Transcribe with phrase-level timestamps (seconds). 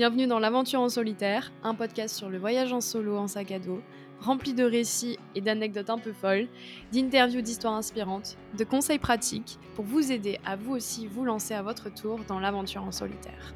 [0.00, 3.58] Bienvenue dans l'Aventure en solitaire, un podcast sur le voyage en solo en sac à
[3.58, 3.82] dos,
[4.18, 6.48] rempli de récits et d'anecdotes un peu folles,
[6.90, 11.60] d'interviews d'histoires inspirantes, de conseils pratiques pour vous aider à vous aussi vous lancer à
[11.60, 13.52] votre tour dans l'aventure en solitaire.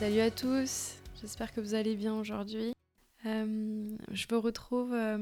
[0.00, 2.72] Salut à tous, j'espère que vous allez bien aujourd'hui.
[3.26, 5.18] Euh, je vous retrouve euh,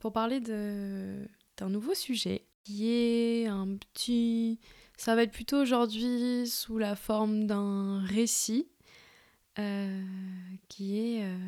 [0.00, 4.58] pour parler d'un nouveau sujet qui est un petit...
[4.96, 8.68] Ça va être plutôt aujourd'hui sous la forme d'un récit
[9.58, 10.02] euh,
[10.68, 11.38] qui est euh,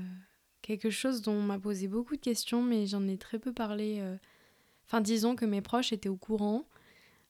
[0.62, 3.98] quelque chose dont on m'a posé beaucoup de questions, mais j'en ai très peu parlé.
[4.00, 4.16] Euh.
[4.86, 6.68] Enfin, disons que mes proches étaient au courant,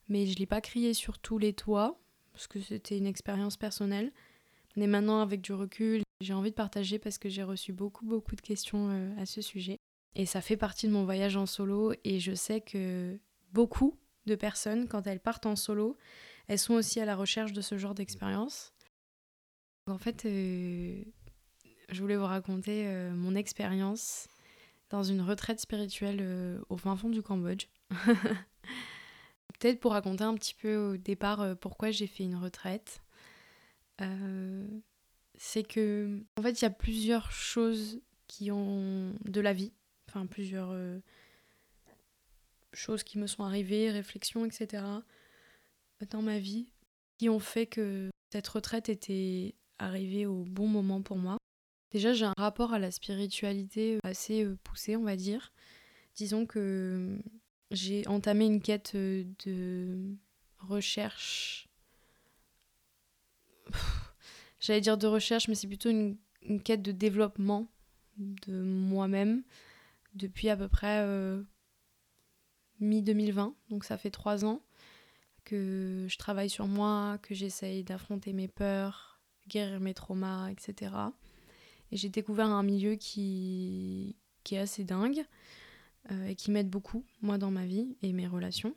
[0.08, 1.98] mais je ne l'ai pas crié sur tous les toits,
[2.32, 4.12] parce que c'était une expérience personnelle.
[4.76, 8.36] Mais maintenant, avec du recul, j'ai envie de partager parce que j'ai reçu beaucoup, beaucoup
[8.36, 9.78] de questions à ce sujet.
[10.14, 13.18] Et ça fait partie de mon voyage en solo, et je sais que
[13.52, 15.96] beaucoup de personnes, quand elles partent en solo,
[16.48, 18.72] elles sont aussi à la recherche de ce genre d'expérience.
[19.88, 21.02] En fait, euh,
[21.90, 24.26] je voulais vous raconter euh, mon expérience
[24.90, 27.66] dans une retraite spirituelle euh, au fin fond du Cambodge.
[29.58, 33.00] Peut-être pour raconter un petit peu au départ pourquoi j'ai fait une retraite.
[35.38, 39.72] c'est que, en fait, il y a plusieurs choses qui ont de la vie,
[40.08, 40.76] enfin plusieurs
[42.76, 44.84] choses qui me sont arrivées, réflexions, etc.
[46.10, 46.66] dans ma vie,
[47.18, 51.38] qui ont fait que cette retraite était arrivée au bon moment pour moi.
[51.92, 55.52] Déjà, j'ai un rapport à la spiritualité assez euh, poussé, on va dire.
[56.14, 57.18] Disons que
[57.70, 60.16] j'ai entamé une quête euh, de
[60.58, 61.68] recherche.
[64.60, 66.18] J'allais dire de recherche, mais c'est plutôt une,
[66.64, 67.68] quête de développement
[68.18, 69.42] de moi-même
[70.14, 71.42] depuis à peu près euh,
[72.80, 74.62] mi-2020, donc ça fait trois ans
[75.44, 80.92] que je travaille sur moi, que j'essaye d'affronter mes peurs, guérir mes traumas, etc.
[81.92, 85.24] Et j'ai découvert un milieu qui, qui est assez dingue
[86.10, 88.74] euh, et qui m'aide beaucoup, moi, dans ma vie et mes relations.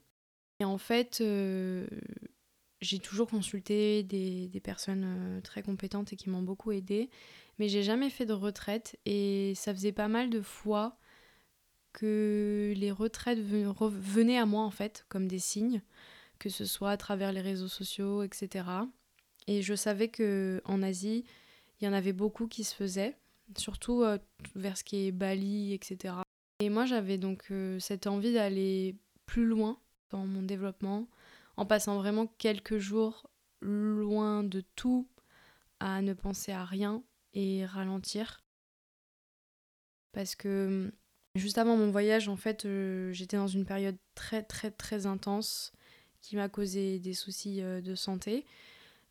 [0.60, 1.88] Et en fait, euh,
[2.82, 7.10] j'ai toujours consulté des, des personnes euh, très compétentes et qui m'ont beaucoup aidé,
[7.58, 10.99] mais j'ai jamais fait de retraite et ça faisait pas mal de fois
[11.94, 15.82] que les retraites venaient à moi en fait comme des signes,
[16.38, 18.66] que ce soit à travers les réseaux sociaux, etc.
[19.48, 21.26] Et je savais que en Asie,
[21.80, 23.18] il y en avait beaucoup qui se faisaient,
[23.58, 24.18] surtout euh,
[24.56, 26.16] vers ce qui est Bali, etc.
[26.60, 28.96] Et moi, j'avais donc euh, cette envie d'aller
[29.26, 29.80] plus loin
[30.10, 31.08] dans mon développement,
[31.58, 33.30] en passant vraiment quelques jours
[33.62, 35.08] loin de tout,
[35.80, 38.44] à ne penser à rien et ralentir.
[40.12, 40.92] Parce que
[41.40, 45.72] Juste avant mon voyage, en fait, euh, j'étais dans une période très très très intense
[46.22, 48.46] qui m'a causé des soucis euh, de santé,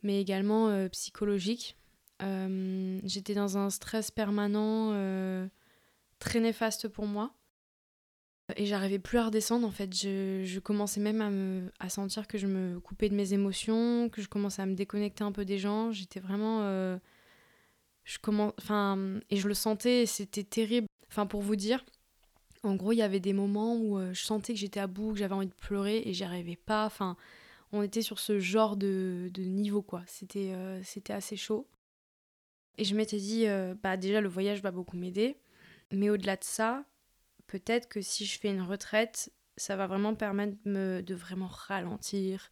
[0.02, 1.76] mais également euh, psychologiques.
[2.20, 4.92] j'étais dans un stress permanent
[6.18, 7.32] très néfaste pour moi.
[8.56, 9.94] Et j'arrivais plus à redescendre en fait.
[9.94, 14.20] Je, commençais même à, me, à sentir que je me coupais de mes émotions, que
[14.20, 15.92] je commençais à me déconnecter un peu des gens.
[15.92, 16.60] J'étais vraiment.
[18.04, 20.88] je commence, enfin, et je le sentais, c'était terrible.
[21.10, 21.84] Enfin, pour vous dire,
[22.62, 25.12] en gros, il y avait des moments où euh, je sentais que j'étais à bout,
[25.12, 26.86] que j'avais envie de pleurer et j'y arrivais pas.
[26.86, 27.16] Enfin,
[27.72, 30.02] on était sur ce genre de, niveau, quoi.
[30.06, 31.68] C'était euh, assez chaud.
[32.76, 35.36] Et je m'étais dit, euh, bah déjà, le voyage va beaucoup m'aider.
[35.92, 36.84] Mais au-delà de ça,
[37.46, 42.50] peut-être que si je fais une retraite, ça va vraiment permettre me, de vraiment ralentir,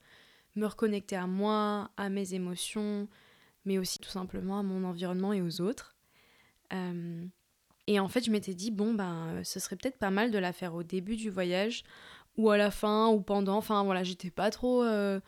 [0.57, 3.09] me reconnecter à moi, à mes émotions,
[3.65, 5.97] mais aussi tout simplement à mon environnement et aux autres.
[7.87, 10.39] Et en fait, je m'étais dit, bon, ben, euh, ce serait peut-être pas mal de
[10.39, 11.85] la faire au début du voyage,
[12.37, 13.57] ou à la fin, ou pendant.
[13.57, 14.83] Enfin, voilà, j'étais pas trop.
[14.83, 15.21] Euh,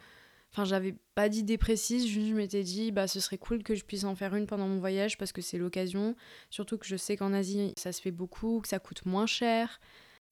[0.53, 3.85] enfin, j'avais pas d'idée précise, juste je m'étais dit, bah, ce serait cool que je
[3.85, 6.17] puisse en faire une pendant mon voyage parce que c'est l'occasion.
[6.51, 9.81] Surtout que je sais qu'en Asie, ça se fait beaucoup, que ça coûte moins cher.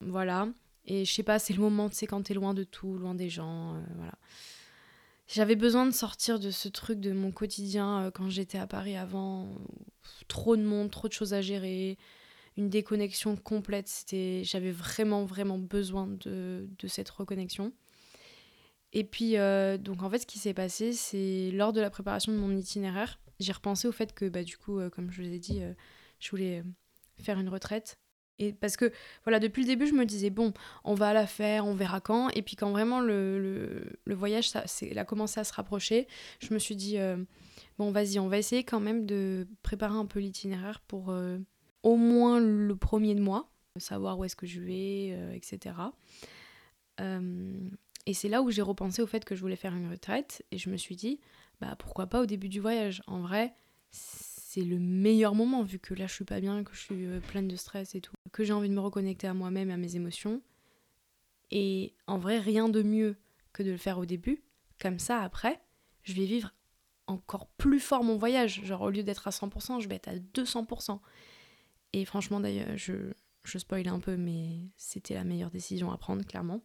[0.01, 0.49] Voilà.
[0.85, 3.75] Et je sais pas, c'est le moment, tu sais, loin de tout, loin des gens,
[3.75, 4.13] euh, voilà.
[5.27, 9.49] J'avais besoin de sortir de ce truc de mon quotidien quand j'étais à Paris avant.
[10.29, 11.97] Trop de monde, trop de choses à gérer
[12.57, 13.87] une déconnexion complète.
[13.87, 17.71] C'était, j'avais vraiment, vraiment besoin de, cette reconnexion.
[18.93, 22.31] Et puis, euh, donc en fait, ce qui s'est passé, c'est lors de la préparation
[22.31, 25.27] de mon itinéraire, j'ai repensé au fait que, bah, du coup, euh, comme je vous
[25.27, 25.73] ai dit, euh,
[26.19, 26.63] je voulais
[27.21, 27.99] faire une retraite.
[28.39, 28.91] Et parce que,
[29.23, 30.53] voilà, depuis le début, je me disais, bon,
[30.83, 32.29] on va la faire, on verra quand.
[32.29, 34.63] Et puis, quand vraiment le, le, voyage ça,
[34.95, 36.07] a commencé à se rapprocher,
[36.39, 36.97] je me suis dit,
[37.79, 41.11] bon, vas-y, on va essayer quand même de préparer un peu l'itinéraire pour
[41.87, 45.73] au moins le premier de mois, savoir où est-ce que je vais, euh, etc.
[46.99, 47.69] Euh,
[48.05, 50.57] et c'est là où j'ai repensé au fait que je voulais faire une retraite et
[50.57, 51.21] je me suis dit,
[51.61, 53.01] bah pourquoi pas au début du voyage.
[53.07, 53.53] En vrai,
[53.89, 57.21] c'est le meilleur moment vu que là je suis pas bien, que je suis euh,
[57.21, 59.95] pleine de stress et tout, que j'ai envie de me reconnecter à moi-même, à mes
[59.95, 60.41] émotions.
[61.51, 63.15] Et en vrai, rien de mieux
[63.53, 64.43] que de le faire au début.
[64.81, 65.61] Comme ça, après,
[66.03, 66.53] je vais vivre
[67.07, 68.65] encore plus fort mon voyage.
[68.65, 70.99] Genre, au lieu d'être à 100%, je vais être à 200%.
[71.93, 73.13] Et franchement, d'ailleurs, je,
[73.43, 76.61] je spoil un peu, mais c'était la meilleure décision à prendre, clairement.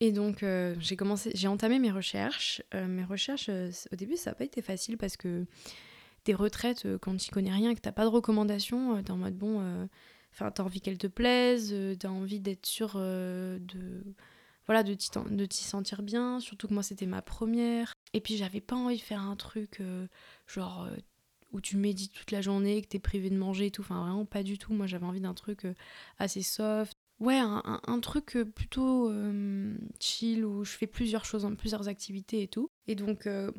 [0.00, 2.62] Et donc, euh, j'ai entamé mes recherches.
[2.74, 5.44] Euh, mes recherches, euh, au début, ça n'a pas été facile parce que
[6.24, 9.88] des retraites, quand tu connais rien, que t'as pas de recommandations, t'es en mode bon,
[10.32, 14.04] enfin, t'as envie qu'elles te plaisent, t'as envie d'être sûr de,
[14.66, 14.94] voilà, de
[15.46, 16.38] t'y sentir bien.
[16.40, 17.94] Surtout que moi, c'était ma première.
[18.12, 19.80] Et puis, j'avais pas envie de faire un truc
[20.46, 20.86] genre
[21.52, 23.82] où tu médites toute la journée, que t'es privé de manger et tout.
[23.82, 24.72] Enfin, vraiment pas du tout.
[24.72, 25.66] Moi, j'avais envie d'un truc
[26.18, 31.88] assez soft, Ouais, un, truc euh, plutôt euh, chill où je fais plusieurs choses, plusieurs
[31.88, 32.70] activités et tout.
[32.86, 33.50] Et donc, euh,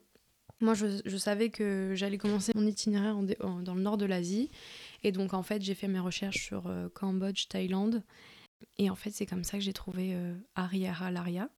[0.61, 4.49] moi, je, savais que j'allais commencer mon itinéraire dans le nord de l'Asie.
[5.03, 8.03] Et donc, en fait, j'ai fait mes recherches sur Cambodge, Thaïlande.
[8.77, 10.17] Et en fait, c'est comme ça que j'ai trouvé
[10.55, 11.49] Ariara Laria.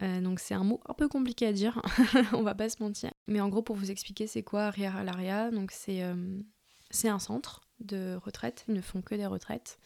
[0.00, 1.82] donc, c'est un mot un peu compliqué à dire,
[2.32, 3.12] on va pas se mentir.
[3.28, 8.18] Mais en gros, pour vous expliquer, c'est quoi Ariara Laria Donc, c'est un centre de
[8.22, 8.64] retraite.
[8.68, 9.78] Ils ne font que des retraites.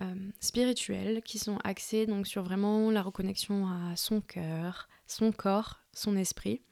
[0.00, 5.80] Euh, spirituelles qui sont axées donc sur vraiment la reconnexion à son cœur, son corps,
[5.92, 6.62] son esprit,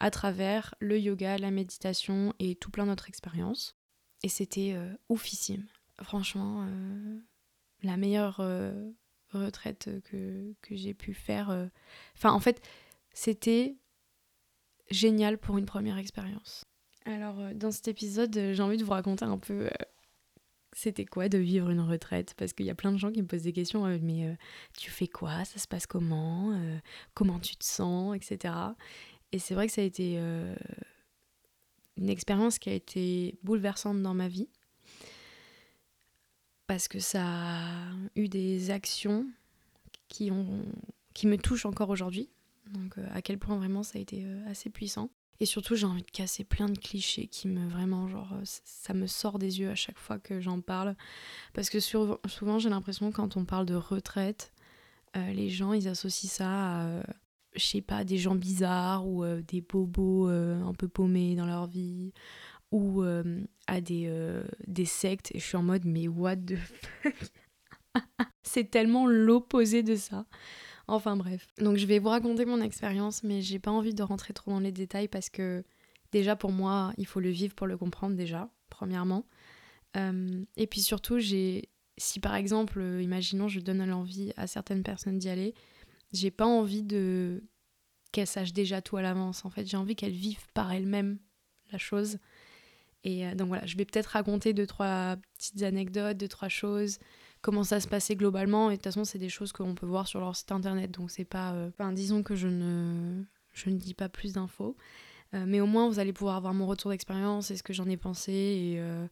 [0.00, 3.76] à travers le yoga, la méditation et tout plein d'autres expériences.
[4.22, 5.66] Et c'était euh, oufissime.
[6.02, 7.18] Franchement, euh,
[7.82, 8.40] la meilleure
[9.30, 11.68] retraite que, que j'ai pu faire.
[12.16, 12.60] Enfin, en fait,
[13.12, 13.76] c'était
[14.90, 16.64] génial pour une première expérience.
[17.04, 19.68] Alors, dans cet épisode, j'ai envie de vous raconter un peu
[20.78, 22.34] c'était quoi de vivre une retraite?
[22.36, 24.34] Parce qu'il y a plein de gens qui me posent des questions, euh, mais euh,
[24.76, 25.44] tu fais quoi?
[25.44, 26.52] Ça se passe comment?
[26.52, 26.78] Euh,
[27.14, 28.14] Comment tu te sens?
[28.14, 28.54] Etc.
[29.32, 30.18] Et c'est vrai que ça a été
[31.96, 34.48] une expérience qui a été bouleversante dans ma vie.
[36.66, 39.26] Parce que ça a eu des actions
[40.08, 40.64] qui, ont,
[41.12, 42.30] qui me touchent encore aujourd'hui.
[42.72, 45.10] Donc à quel point vraiment ça a été assez puissant.
[45.40, 48.92] Et surtout, j'ai envie de casser plein de clichés qui me vraiment, genre, euh, ça
[48.92, 50.96] me sort des yeux à chaque fois que j'en parle.
[51.54, 54.52] Parce que souvent, j'ai l'impression, quand on parle de retraite,
[55.16, 57.02] euh, les gens, ils associent ça à, euh,
[57.54, 62.12] je sais pas, des gens bizarres ou des bobos un peu paumés dans leur vie
[62.70, 63.02] ou
[63.66, 65.34] à des, des sectes.
[65.34, 66.56] Et je suis en mode, mais what the
[67.02, 67.14] fuck?
[68.42, 70.26] C'est tellement l'opposé de ça.
[70.88, 71.46] Enfin bref.
[71.58, 74.60] Donc je vais vous raconter mon expérience, mais j'ai pas envie de rentrer trop dans
[74.60, 75.62] les détails parce que
[76.12, 79.26] déjà pour moi, il faut le vivre pour le comprendre déjà, premièrement.
[79.98, 81.68] Euh, et puis surtout, j'ai,
[81.98, 85.54] si par exemple, imaginons, je donne l'envie à certaines personnes d'y aller,
[86.12, 87.44] j'ai pas envie de
[88.10, 89.44] qu'elles sachent déjà tout à l'avance.
[89.44, 91.18] En fait, j'ai envie qu'elles vivent par elles-mêmes
[91.70, 92.18] la chose.
[93.04, 96.98] Et euh, donc voilà, je vais peut-être raconter deux, trois petites anecdotes, deux, trois choses
[97.40, 98.70] comment ça se passait globalement.
[98.70, 100.90] Et de toute façon, c'est des choses qu'on peut voir sur leur site internet.
[100.90, 101.52] Donc, c'est pas.
[101.52, 104.76] Euh, enfin, disons que je ne, je ne dis pas plus d'infos.
[105.34, 107.88] Euh, mais au moins, vous allez pouvoir avoir mon retour d'expérience et ce que j'en
[107.88, 109.06] ai pensé et euh,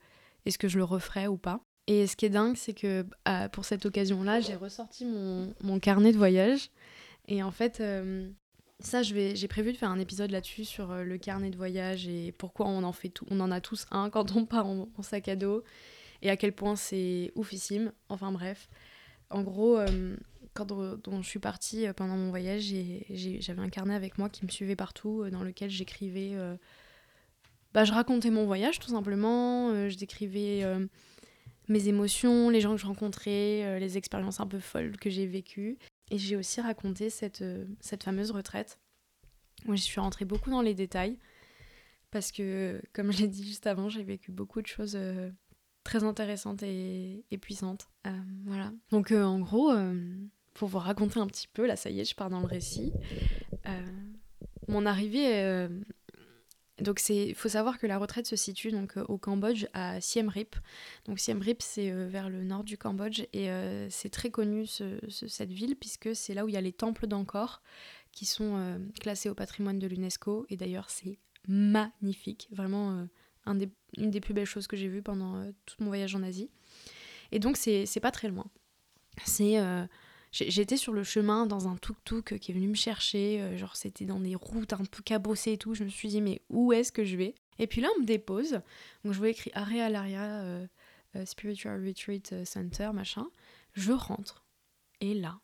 [0.46, 1.60] est-ce que je le referai ou pas.
[1.86, 3.06] Et ce qui est dingue, c'est que
[3.52, 6.70] pour cette occasion-là, j'ai ressorti mon, mon, carnet de voyage.
[7.28, 7.80] Et en fait,
[8.80, 12.66] ça, j'ai prévu de faire un épisode là-dessus sur le carnet de voyage et pourquoi
[12.66, 15.36] on en fait tout, on en a tous un quand on part en sac à
[15.36, 15.62] dos
[16.22, 17.92] et à quel point c'est oufissime.
[18.08, 18.68] Enfin bref.
[19.30, 20.16] En gros, euh,
[20.54, 22.72] quand je suis partie euh, pendant mon voyage,
[23.10, 26.36] j'avais un carnet avec moi qui me suivait partout, euh, dans lequel j'écrivais.
[27.72, 30.64] bah, je racontais mon voyage tout simplement, je décrivais
[31.68, 35.78] mes émotions, les gens que je rencontrais, les expériences un peu folles que j'ai vécues.
[36.10, 37.44] Et j'ai aussi raconté cette,
[37.80, 38.78] cette fameuse retraite.
[39.64, 41.18] Moi, je suis rentrée beaucoup dans les détails
[42.12, 44.96] parce que, comme je l'ai dit juste avant, j'ai vécu beaucoup de choses
[45.86, 47.88] très intéressante et, puissante.
[48.06, 48.10] Euh,
[48.44, 48.72] voilà.
[48.90, 49.94] Donc euh, en gros, euh,
[50.52, 52.92] pour vous raconter un petit peu, là ça y est, je pars dans le récit.
[54.68, 55.68] mon arrivée,
[56.78, 60.56] donc c'est, faut savoir que la retraite se situe donc au Cambodge à Siem Reap.
[61.04, 63.48] Donc Siem Reap c'est vers le nord du Cambodge et
[63.88, 67.62] c'est très connu cette ville puisque c'est là où il y a les temples d'Angkor
[68.10, 73.06] qui sont classés au patrimoine de l'UNESCO et d'ailleurs c'est magnifique, vraiment
[73.46, 76.50] une des plus belles choses que j'ai vues pendant euh, tout mon voyage en Asie.
[77.32, 78.46] Et donc, c'est pas très loin.
[79.24, 79.58] C'est.
[79.58, 79.86] Euh,
[80.32, 83.40] j'étais sur le chemin dans un tuk-tuk qui est venu me chercher.
[83.40, 85.74] Euh, genre, c'était dans des routes un peu cabossées et tout.
[85.74, 87.34] Je me suis dit, mais où est-ce que je vais?
[87.58, 88.52] Et puis là, on me dépose.
[89.04, 90.44] Donc, je vois écrit Area Laria
[91.24, 93.26] Spiritual Retreat Center, machin.
[93.72, 94.44] Je rentre.
[95.00, 95.40] Et là,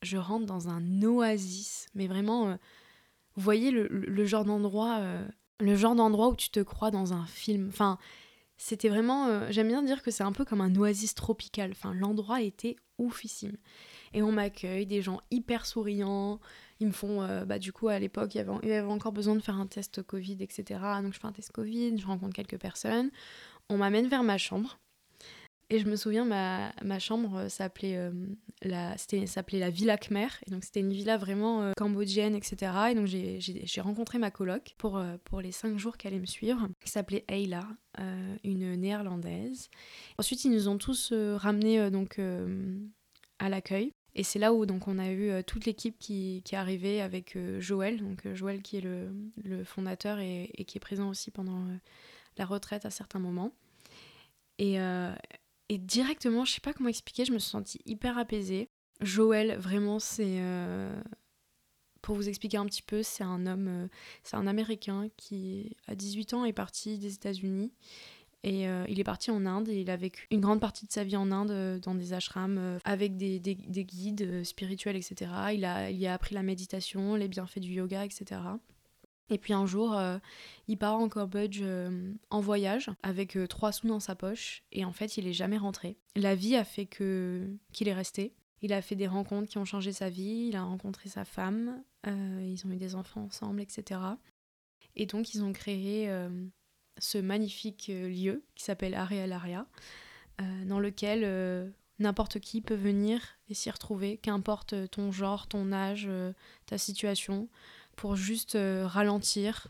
[0.00, 1.86] je rentre dans un oasis.
[1.94, 2.56] Mais vraiment
[3.36, 5.26] vous voyez le, genre d'endroit, euh,
[5.60, 7.68] le genre d'endroit où tu te crois dans un film.
[7.68, 7.98] Enfin,
[8.56, 11.70] c'était vraiment, euh, j'aime bien dire que c'est un peu comme un oasis tropical.
[11.72, 13.56] Enfin, l'endroit était oufissime.
[14.12, 16.40] Et on m'accueille, des gens hyper souriants.
[16.80, 19.40] Ils me font, euh, bah du coup à l'époque, il y avait encore besoin de
[19.40, 20.80] faire un test Covid, etc.
[21.02, 23.10] Donc je fais un test Covid, je rencontre quelques personnes.
[23.68, 24.78] On m'amène vers ma chambre.
[25.72, 28.10] Et je me souviens, ma, ma chambre euh, s'appelait euh,
[28.60, 28.94] la,
[29.52, 30.28] la Villa Khmer.
[30.46, 32.72] Et donc, c'était une villa vraiment euh, cambodgienne, etc.
[32.90, 36.68] Et donc, j'ai, rencontré ma coloc pour, pour les cinq jours qu'elle allait me suivre,
[36.84, 37.66] qui s'appelait Ayla,
[38.44, 39.70] une néerlandaise.
[40.18, 42.20] Ensuite, ils nous ont tous ramenés donc,
[43.38, 43.92] à l'accueil.
[44.14, 47.36] Et c'est là où donc, on a eu toute l'équipe qui, qui est arrivée avec
[47.58, 49.08] Joël, donc Joël qui est le,
[49.42, 51.64] le fondateur et, et, qui est présent aussi pendant
[52.36, 53.52] la retraite à certains moments.
[54.58, 54.78] Et,
[55.72, 58.68] et directement, je sais pas comment expliquer, je me suis sentie hyper apaisée.
[59.00, 60.36] Joël, vraiment, c'est.
[60.38, 61.00] Euh,
[62.02, 63.88] pour vous expliquer un petit peu, c'est un homme, euh,
[64.22, 67.72] c'est un Américain qui, à 18 ans, est parti des États-Unis.
[68.42, 70.92] Et euh, il est parti en Inde et il a vécu une grande partie de
[70.92, 75.30] sa vie en Inde dans des ashrams avec des, des, des guides spirituels, etc.
[75.54, 78.40] Il a, il a appris la méditation, les bienfaits du yoga, etc.
[79.30, 80.18] Et puis un jour, euh,
[80.68, 84.84] il part en Cambodge euh, en voyage avec euh, trois sous dans sa poche et
[84.84, 85.96] en fait, il est jamais rentré.
[86.16, 88.34] La vie a fait que qu'il est resté.
[88.60, 90.48] Il a fait des rencontres qui ont changé sa vie.
[90.48, 91.82] Il a rencontré sa femme.
[92.06, 94.00] ils ont eu des enfants ensemble, etc.
[94.94, 96.08] Et donc, ils ont créé
[96.98, 99.66] ce magnifique lieu qui s'appelle Area Aria,
[100.66, 106.08] dans lequel n'importe qui peut venir et s'y retrouver, qu'importe ton genre, ton âge,
[106.66, 107.48] ta situation
[107.96, 109.68] pour juste euh, ralentir,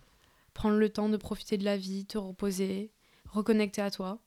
[0.54, 2.92] prendre le temps de profiter de la vie, te reposer,
[3.28, 4.18] reconnecter à toi.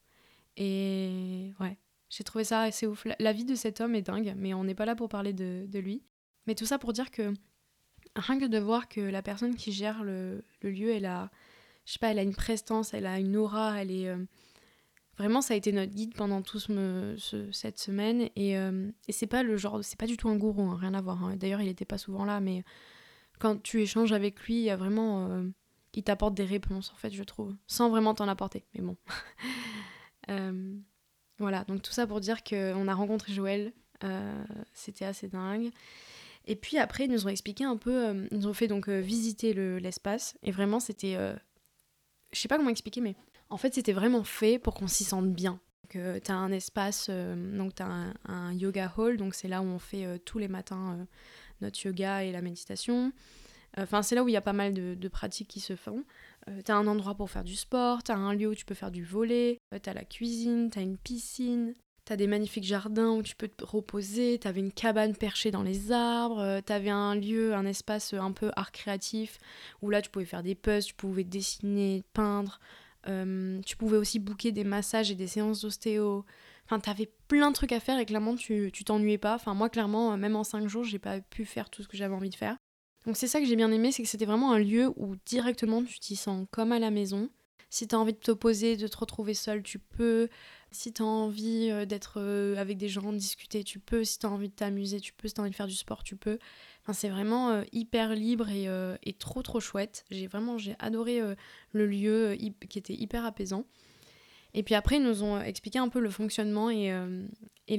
[0.58, 1.78] Et ouais,
[2.10, 3.06] j'ai trouvé ça assez ouf.
[3.20, 5.80] La, vie de cet homme est dingue, mais on n'est pas là pour parler de,
[5.80, 6.04] lui.
[6.48, 7.34] Mais tout ça pour dire que
[8.16, 11.30] rien que de voir que la personne qui gère le, lieu, elle a,
[11.86, 14.10] je sais pas, elle a une prestance, elle a une aura, elle est...
[14.10, 14.24] Euh,
[15.18, 18.30] vraiment, ça a été notre guide pendant toute ce, cette semaine.
[18.36, 20.94] Et, euh, et c'est pas le genre, c'est pas du tout un gourou, hein, rien
[20.94, 21.24] à voir.
[21.24, 21.36] Hein.
[21.36, 22.64] D'ailleurs, il n'était pas souvent là, mais
[23.39, 25.30] quand tu échanges avec lui, il a vraiment.
[25.30, 25.44] Euh,
[25.94, 28.65] il t'apporte des réponses, en fait, je trouve, sans vraiment t'en apporter.
[28.74, 28.98] Mais bon.
[30.32, 30.74] Euh,
[31.38, 33.74] voilà, donc tout ça pour dire qu'on a rencontré Joël,
[34.04, 35.70] euh, c'était assez dingue.
[36.46, 39.54] Et puis après, ils nous ont expliqué un peu, ils nous ont fait donc visiter
[39.80, 41.15] l'espace, et vraiment, c'était.
[42.34, 43.15] je sais pas comment expliquer, mais
[43.51, 45.60] en fait, c'était vraiment fait pour qu'on s'y sente bien.
[45.89, 49.65] Tu as un espace, donc tu as un, un, yoga hall, donc c'est là où
[49.65, 51.06] on fait tous les matins
[51.62, 53.12] notre yoga et la méditation.
[53.77, 56.03] Enfin, c'est là où il y a pas mal de, pratiques qui se font.
[56.47, 58.91] Euh, t'as un endroit pour faire du sport, t'as un lieu où tu peux faire
[58.91, 61.74] du volet, euh, t'as la cuisine, t'as une piscine,
[62.05, 65.91] t'as des magnifiques jardins où tu peux te reposer, t'avais une cabane perchée dans les
[65.91, 69.39] arbres, euh, t'avais un lieu, un espace un peu art créatif
[69.81, 72.59] où là tu pouvais faire des puzzles, tu pouvais dessiner, peindre,
[73.65, 76.25] tu pouvais aussi booker des massages et des séances d'ostéo.
[76.65, 79.36] Enfin, t'avais plein de trucs à faire et clairement, tu t'ennuyais pas.
[79.36, 81.95] Enfin, moi, clairement, euh, même en 5 jours, j'ai pas pu faire tout ce que
[81.95, 82.57] j'avais envie de faire.
[83.05, 85.84] Donc, c'est ça que j'ai bien aimé, c'est que c'était vraiment un lieu où directement
[85.84, 87.29] tu t'y sens comme à la maison.
[87.69, 90.27] Si t'as envie de te poser, de te retrouver seul, tu peux.
[90.72, 94.03] Si t'as envie euh, d'être euh, avec des gens, de discuter, tu peux.
[94.03, 95.27] Si t'as envie de t'amuser, tu peux.
[95.27, 96.39] Si t'as envie de faire du sport, tu peux.
[96.81, 98.67] Enfin, c'est vraiment hyper libre et,
[99.03, 100.05] et, trop trop chouette.
[100.12, 101.19] J'ai vraiment j'ai adoré
[101.72, 102.38] le lieu
[102.69, 103.65] qui était hyper apaisant.
[104.55, 107.27] Et puis après, ils nous ont expliqué un peu le fonctionnement et, euh,
[107.67, 107.77] et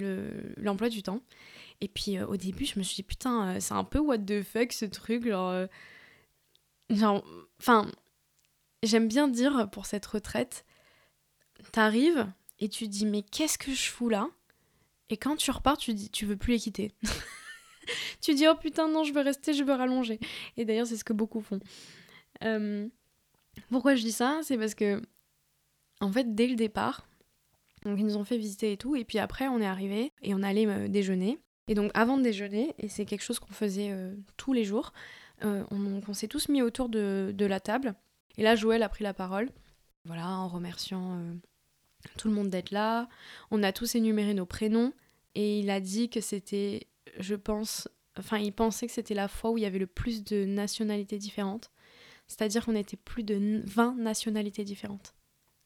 [0.59, 1.23] l'emploi du temps.
[1.81, 4.19] Et puis euh, au début, je me suis dit, putain, euh, c'est un peu what
[4.19, 5.27] the fuck ce truc.
[5.27, 5.67] Genre,
[6.91, 7.25] genre
[7.59, 7.91] enfin,
[8.83, 10.67] j'aime bien dire pour cette retraite,
[11.73, 14.29] t'arrives et tu dis, mais qu'est-ce que je fous là?
[15.09, 16.93] Et quand tu repars, tu dis, tu veux plus les quitter.
[18.21, 20.21] tu dis, oh putain, non, je veux rester, je veux rallonger.
[20.59, 21.61] Et d'ailleurs, c'est ce que beaucoup font.
[23.71, 24.41] pourquoi je dis ça?
[24.43, 25.01] C'est parce que
[26.01, 27.07] en fait, dès le départ,
[27.85, 30.35] donc ils nous ont fait visiter et tout, et puis après on est arrivé et
[30.35, 31.39] on allait euh, déjeuner.
[31.69, 34.93] Et donc avant de déjeuner, et c'est quelque chose qu'on faisait euh, tous les jours,
[35.45, 37.95] euh, on, s'est tous mis autour de, la table.
[38.39, 39.51] Et là, Joël a pris la parole,
[40.05, 41.21] voilà, en remerciant
[42.17, 43.09] tout le monde d'être là.
[43.51, 44.93] On a tous énuméré nos prénoms,
[45.35, 46.87] et il a dit que c'était,
[47.19, 47.89] je pense,
[48.19, 51.19] enfin il pensait que c'était la fois où il y avait le plus de nationalités
[51.19, 51.71] différentes.
[52.29, 55.16] C'est-à-dire qu'on était plus de 20 nationalités différentes.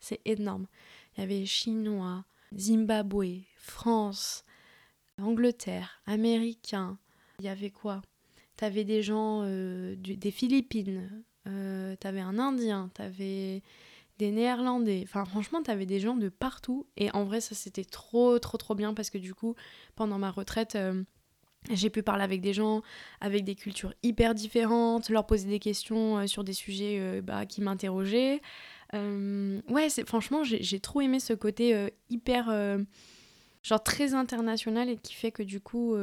[0.00, 0.66] C'est énorme.
[1.16, 2.25] Il y avait Chinois,
[2.57, 4.45] Zimbabwe, France,
[5.21, 6.99] Angleterre, Américains.
[7.38, 8.02] Il y avait quoi?
[8.57, 13.62] T'avais des gens euh, des Philippines, euh, t'avais un Indien, t'avais
[14.19, 15.00] des Néerlandais.
[15.04, 16.87] Enfin, franchement, t'avais des gens de partout.
[16.99, 19.54] Et en vrai, ça c'était trop, trop, trop bien parce que du coup,
[19.95, 21.02] pendant ma retraite, euh,
[21.71, 22.83] J'ai pu parler avec des gens
[23.21, 28.40] avec des cultures hyper différentes, leur poser des questions sur des sujets bah, qui m'interrogeaient.
[28.94, 32.47] Euh, ouais, franchement, j'ai trop aimé ce côté hyper,
[33.62, 35.97] genre très international et qui fait que du coup,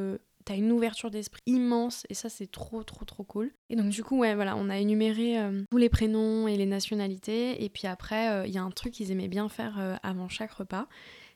[0.45, 3.51] t'as une ouverture d'esprit immense et ça, c'est trop, trop, trop cool.
[3.69, 5.37] Et donc, du coup, ouais, voilà, on a énuméré
[5.69, 7.63] tous les prénoms et les nationalités.
[7.63, 10.87] Et puis après, il y a un truc qu'ils aimaient bien faire avant chaque repas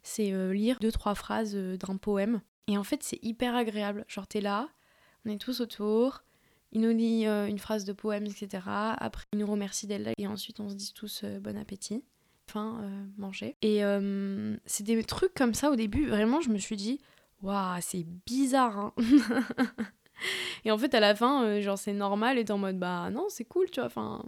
[0.04, 4.06] c'est lire deux, trois phrases d'un poème et en fait, c'est hyper agréable.
[4.08, 4.70] Genre, t'es là,
[5.26, 6.24] on est tous autour,
[6.72, 8.64] il nous dit euh, une phrase de poème, etc.
[8.66, 12.04] Après, il nous remercie là et ensuite, on se dit tous euh, bon appétit.
[12.50, 13.56] Enfin, euh, manger.
[13.62, 13.82] Et
[14.66, 17.00] c'est des trucs comme ça au début, vraiment, je me suis dit,
[17.42, 18.78] waouh, c'est bizarre.
[18.78, 18.94] Hein
[20.66, 23.46] et en fait, à la fin, genre, c'est normal et en mode, bah non, c'est
[23.46, 23.88] cool, tu vois.
[23.88, 24.26] Enfin.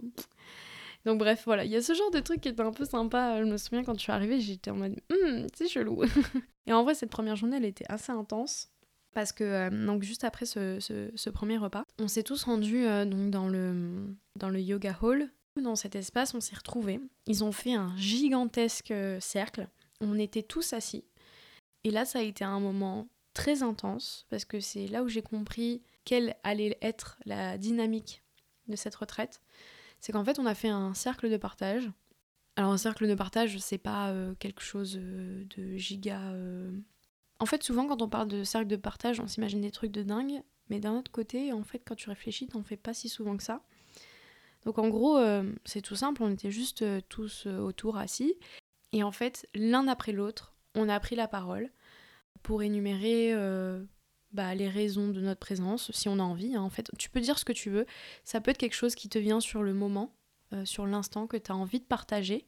[1.04, 3.38] Donc bref, voilà, il y a ce genre de truc qui était un peu sympa.
[3.38, 6.02] Je me souviens quand je suis arrivée, j'étais en mode, hum, c'est chelou.
[6.66, 8.70] Et en vrai, cette première journée, elle était assez intense.
[9.14, 13.04] Parce que euh, donc juste après ce, ce, premier repas, on s'est tous rendus euh,
[13.04, 15.30] donc dans le, dans le yoga hall.
[15.62, 17.00] Dans cet espace, on s'est retrouvés.
[17.26, 19.68] Ils ont fait un gigantesque euh, cercle.
[20.00, 21.04] On était tous assis.
[21.84, 25.22] Et là, ça a été un moment très intense parce que c'est là où j'ai
[25.22, 28.24] compris quelle allait être la dynamique
[28.66, 29.40] de cette retraite.
[30.00, 31.90] C'est qu'en fait, on a fait un cercle de partage
[32.56, 36.20] alors un cercle de partage, c'est pas quelque chose de giga.
[37.40, 37.42] Euh.
[37.42, 40.02] En fait, souvent quand on parle de cercle de partage, on s'imagine des trucs de
[40.02, 43.36] dingue, mais d'un autre côté, en fait, quand tu réfléchis, t'en fais pas si souvent
[43.36, 43.62] que ça.
[44.64, 45.18] Donc en gros,
[45.66, 48.34] c'est tout simple, on était juste tous autour assis,
[48.92, 51.70] et en fait, l'un après l'autre, on a pris la parole
[52.42, 53.34] pour énumérer
[54.34, 56.56] bah, les raisons de notre présence, si on a envie.
[56.56, 56.62] Hein.
[56.62, 57.86] En fait, tu peux dire ce que tu veux.
[58.24, 60.12] Ça peut être quelque chose qui te vient sur le moment,
[60.52, 62.44] euh, sur l'instant que tu as envie de partager.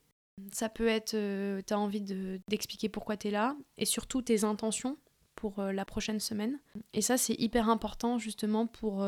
[0.52, 2.02] Ça peut être, euh, tu as envie
[2.48, 4.98] d'expliquer pourquoi tu es là et surtout tes intentions
[5.34, 6.60] pour euh, la prochaine semaine.
[6.92, 9.06] Et ça, c'est hyper important justement pour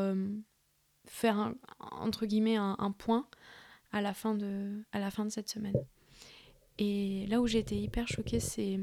[1.07, 3.27] faire, un, entre guillemets, un, point
[3.91, 5.77] à la, fin de, à la fin de cette semaine.
[6.77, 8.79] Et là où j'ai été hyper choquée, c'est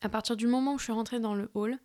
[0.00, 1.78] à partir du moment où je suis rentrée dans le hall,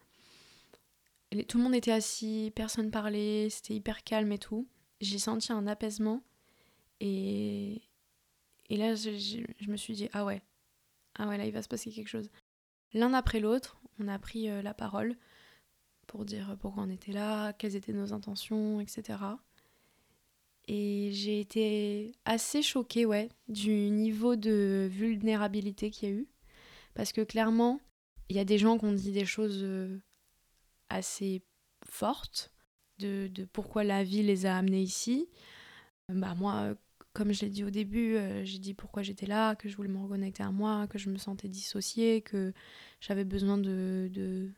[1.48, 4.68] tout le monde était assis, personne parlait, c'était hyper calme et tout.
[5.02, 6.24] J'ai senti un apaisement
[7.00, 7.82] et,
[8.69, 10.41] et là, je, me suis dit, ah ouais,
[11.15, 12.30] ah ouais, là, il va se passer quelque chose.
[12.93, 15.15] L'un après l'autre, on a pris euh, la parole
[16.06, 19.19] pour dire pourquoi on était là, quelles étaient nos intentions, etc.
[20.67, 26.27] Et j'ai été assez choquée, ouais, du niveau de vulnérabilité qu'il y a eu.
[26.93, 27.80] Parce que clairement,
[28.30, 29.99] il y a des gens qui ont dit des choses euh,
[30.89, 31.41] assez
[31.86, 32.51] fortes
[32.99, 35.30] de, de pourquoi la vie les a amenés ici.
[36.10, 36.75] Bah moi,
[37.17, 39.89] comme je l'ai dit au début, euh, j'ai dit pourquoi j'étais là, que je voulais
[39.89, 42.53] me reconnecter à moi, que je me sentais dissociée, que
[43.01, 44.51] j'avais besoin de, de,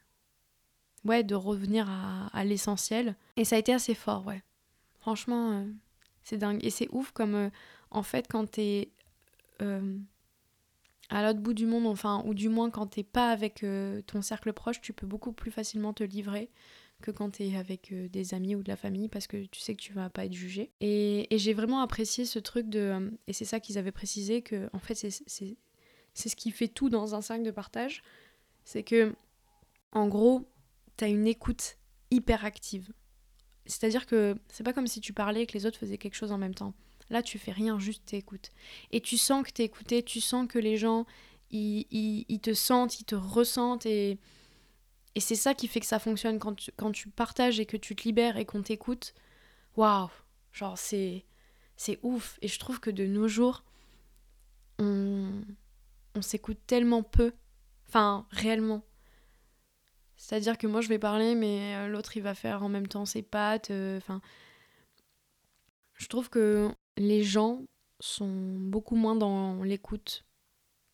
[1.06, 3.16] ouais, de revenir à, l'essentiel.
[3.38, 4.44] Et ça a été assez fort, ouais.
[5.00, 5.64] Franchement, euh,
[6.22, 6.60] c'est dingue.
[6.62, 7.50] Et c'est ouf comme, euh,
[7.92, 8.92] en fait, quand t'es
[11.10, 13.66] à l'autre bout du monde, enfin, ou du moins quand t'es pas avec
[14.06, 16.50] ton cercle proche, tu peux beaucoup plus facilement te livrer
[17.02, 19.60] que quand tu es avec euh, des amis ou de la famille parce que tu
[19.60, 20.72] sais que tu vas pas être jugé.
[20.82, 22.80] Et, j'ai vraiment apprécié ce truc de.
[22.80, 25.56] Euh, et c'est ça qu'ils avaient précisé que, en fait, c'est
[26.16, 28.04] ce qui fait tout dans un cercle de partage.
[28.64, 29.14] C'est que,
[29.92, 30.48] en gros,
[30.98, 31.78] tu as une écoute
[32.12, 32.92] hyper active.
[33.66, 36.32] C'est-à-dire que c'est pas comme si tu parlais et que les autres faisaient quelque chose
[36.32, 36.74] en même temps.
[37.10, 38.52] Là, tu fais rien, juste t'écoutes.
[38.92, 41.06] Et tu sens que t'es écouté, tu sens que les gens,
[41.50, 41.86] ils,
[42.28, 44.20] ils te sentent, ils te ressentent et
[45.16, 47.78] et c'est ça qui fait que ça fonctionne quand tu, quand tu partages et que
[47.78, 49.14] tu te libères et qu'on t'écoute.
[49.76, 50.10] Waouh
[50.52, 51.26] Genre, c'est,
[51.76, 52.38] c'est ouf.
[52.42, 53.64] Et je trouve que de nos jours,
[54.78, 55.32] on,
[56.16, 57.34] on s'écoute tellement peu.
[57.88, 58.84] Enfin, réellement.
[60.16, 63.06] C'est-à-dire que moi, je vais parler, mais euh, l'autre, il va faire en même temps
[63.06, 63.72] ses pattes.
[63.72, 64.22] Euh, enfin,
[65.96, 67.64] je trouve que les gens
[68.00, 70.26] sont beaucoup moins dans l'écoute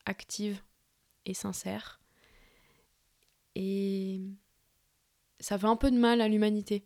[0.06, 0.62] active
[1.26, 2.00] et sincère.
[3.56, 4.22] Et
[5.40, 6.86] ça fait un peu de mal à l'humanité.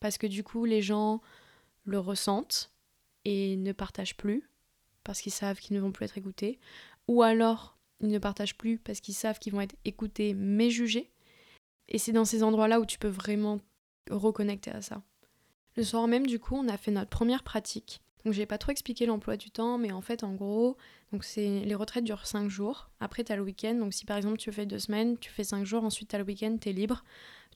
[0.00, 1.20] Parce que du coup, les gens
[1.84, 2.72] le ressentent
[3.24, 4.48] et ne partagent plus
[5.04, 6.58] parce qu'ils savent qu'ils ne vont plus être écoutés.
[7.08, 11.10] Ou alors, ils ne partagent plus parce qu'ils savent qu'ils vont être écoutés mais jugés.
[11.88, 13.60] Et c'est dans ces endroits-là où tu peux vraiment
[14.10, 15.02] reconnecter à ça.
[15.76, 18.72] Le soir même, du coup, on a fait notre première pratique donc j'ai pas trop
[18.72, 20.76] expliqué l'emploi du temps, mais en fait en gros,
[21.12, 22.90] donc c'est les retraites durent 5 jours.
[23.00, 25.44] Après tu as le week-end, donc si par exemple tu fais deux semaines, tu fais
[25.44, 27.04] 5 jours, ensuite tu as le week-end, tu es libre.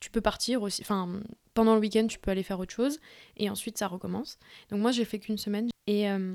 [0.00, 1.20] Tu peux partir aussi, enfin
[1.54, 2.98] pendant le week-end tu peux aller faire autre chose
[3.36, 4.38] et ensuite ça recommence.
[4.70, 6.34] Donc moi j'ai fait qu'une semaine et, euh,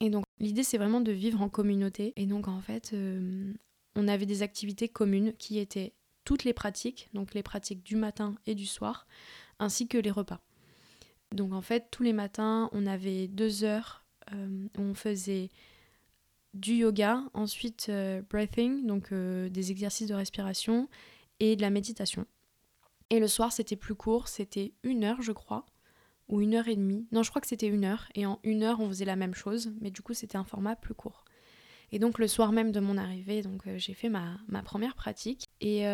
[0.00, 3.52] et donc l'idée c'est vraiment de vivre en communauté et donc en fait euh,
[3.96, 5.92] on avait des activités communes qui étaient
[6.24, 9.06] toutes les pratiques, donc les pratiques du matin et du soir,
[9.58, 10.40] ainsi que les repas.
[11.34, 15.48] Donc en fait, tous les matins, on avait deux heures euh, où on faisait
[16.54, 20.88] du yoga, ensuite euh, breathing, donc euh, des exercices de respiration
[21.38, 22.26] et de la méditation.
[23.10, 25.66] Et le soir, c'était plus court, c'était une heure, je crois,
[26.28, 27.06] ou une heure et demie.
[27.12, 29.34] Non, je crois que c'était une heure, et en une heure, on faisait la même
[29.34, 31.24] chose, mais du coup, c'était un format plus court.
[31.92, 35.46] Et donc, le soir même de mon arrivée, donc j'ai fait ma, ma, première pratique.
[35.60, 35.84] Et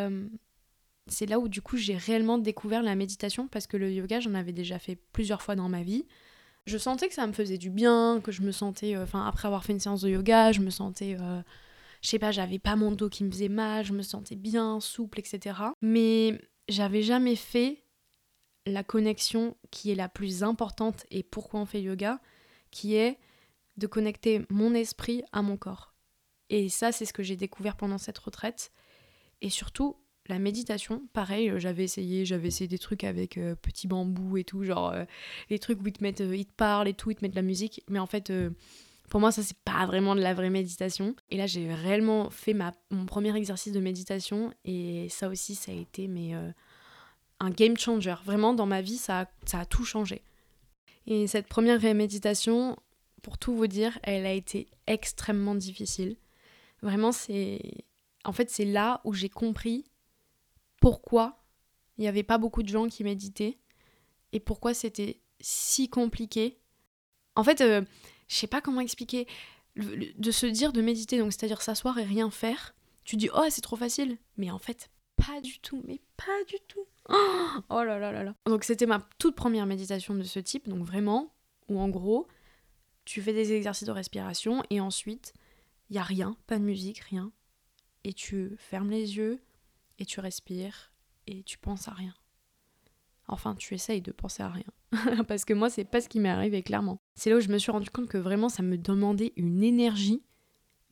[1.08, 4.34] c'est là où du coup j'ai réellement découvert la méditation parce que le yoga j'en
[4.34, 6.06] avais déjà fait plusieurs fois dans ma vie.
[6.66, 9.46] Je sentais que ça me faisait du bien, que je me sentais, euh, enfin après
[9.46, 11.40] avoir fait une séance de yoga, je me sentais, euh,
[12.02, 14.80] je sais pas, j'avais pas mon dos qui me faisait mal, je me sentais bien,
[14.80, 15.58] souple, etc.
[15.80, 17.84] Mais j'avais jamais fait
[18.66, 22.20] la connexion qui est la plus importante et pourquoi on fait yoga,
[22.72, 23.18] qui est
[23.76, 25.94] de connecter mon esprit à mon corps.
[26.48, 28.72] Et ça, c'est ce que j'ai découvert pendant cette retraite.
[29.40, 29.96] Et surtout,
[30.28, 34.44] la méditation, pareil, euh, j'avais essayé, j'avais essayé des trucs avec euh, petits bambous et
[34.44, 35.04] tout, genre euh,
[35.50, 37.36] les trucs où ils te mettent, ils te parlent et tout, ils te mettent de
[37.36, 38.32] la musique, mais en fait,
[39.08, 41.14] pour moi, ça c'est pas vraiment de la vraie méditation.
[41.30, 45.72] Et là, j'ai réellement fait ma, mon premier exercice de méditation, et ça aussi, ça
[45.72, 46.32] a été mais,
[47.40, 48.14] un game changer.
[48.24, 50.22] Vraiment, dans ma vie, ça a, ça a tout changé.
[51.06, 52.76] Et cette première méditation,
[53.22, 56.16] pour tout vous dire, elle a été extrêmement difficile.
[56.82, 57.60] Vraiment, c'est.
[58.24, 59.84] En fait, c'est là où j'ai compris
[60.86, 61.42] pourquoi
[61.98, 63.58] il n'y avait pas beaucoup de gens qui méditaient
[64.32, 66.60] et pourquoi c'était si compliqué.
[67.34, 67.82] En fait, euh,
[68.28, 69.26] je sais pas comment expliquer.
[69.74, 73.62] de se dire de méditer, donc c'est-à-dire s'asseoir et rien faire, tu dis oh c'est
[73.62, 76.86] trop facile, mais en fait pas du tout, mais pas du tout.
[77.68, 78.36] Oh, là là là là.
[78.46, 81.34] Donc c'était ma toute première méditation de ce type, donc vraiment
[81.68, 82.28] où en gros
[83.04, 85.34] tu fais des exercices de respiration et ensuite
[85.90, 87.32] il y a rien, pas de musique, rien,
[88.04, 89.40] et tu fermes les yeux,
[89.98, 90.92] et tu respires
[91.26, 92.14] et tu penses à rien.
[93.28, 94.64] Enfin, tu essayes de penser à rien.
[95.28, 96.98] Parce que moi, c'est pas ce qui m'est arrivé, clairement.
[97.14, 100.22] C'est là où je me suis rendu compte que vraiment, ça me demandait une énergie,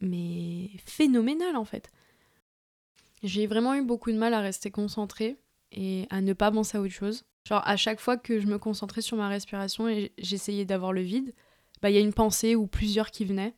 [0.00, 1.90] mais phénoménale en fait.
[3.22, 5.38] J'ai vraiment eu beaucoup de mal à rester concentrée
[5.72, 7.24] et à ne pas penser à autre chose.
[7.46, 11.02] Genre, à chaque fois que je me concentrais sur ma respiration et j'essayais d'avoir le
[11.02, 11.34] vide,
[11.82, 13.54] bah, il y a une pensée ou plusieurs qui venaient,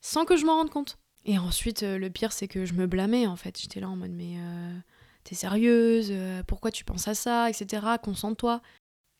[0.00, 0.98] sans que je m'en rende compte.
[1.24, 3.58] Et ensuite, euh, le pire, c'est que je me blâmais en fait.
[3.60, 4.78] J'étais là en mode, mais euh,
[5.24, 7.86] t'es sérieuse euh, Pourquoi tu penses à ça Etc.
[8.02, 8.62] Concentre-toi.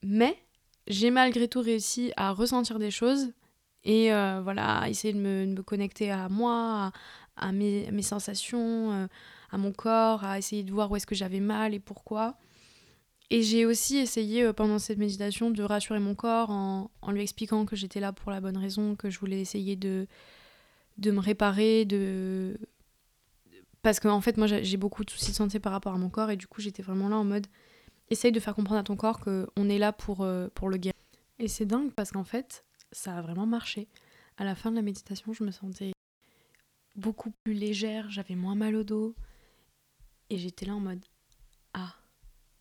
[0.03, 0.37] Mais
[0.87, 3.33] j'ai malgré tout réussi à ressentir des choses
[3.85, 6.93] et voilà, essayer de me, connecter à moi,
[7.37, 9.09] à, mes, mes, sensations,
[9.51, 12.37] à mon corps, à essayer de voir où est-ce que j'avais mal et pourquoi.
[13.31, 17.65] Et j'ai aussi essayé pendant cette méditation de rassurer mon corps en, en lui expliquant
[17.65, 20.07] que j'étais là pour la bonne raison, que je voulais essayer de
[21.01, 22.59] de me réparer, de
[23.83, 26.11] parce qu'en en fait moi j'ai beaucoup de soucis de santé par rapport à mon
[26.11, 27.47] corps et du coup j'étais vraiment là en mode
[28.11, 30.99] essaye de faire comprendre à ton corps qu'on est là pour, euh, pour le guérir.
[31.39, 33.89] Et c'est dingue parce qu'en fait ça a vraiment marché.
[34.37, 35.93] À la fin de la méditation je me sentais
[36.97, 39.15] beaucoup plus légère, j'avais moins mal au dos
[40.29, 41.05] et j'étais là en mode
[41.73, 41.95] ah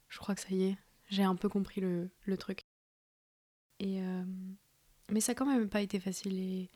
[0.07, 2.61] je crois que ça y est, j'ai un peu compris le, le truc.
[3.79, 4.23] Et euh,
[5.11, 6.69] mais ça a quand même pas été facile et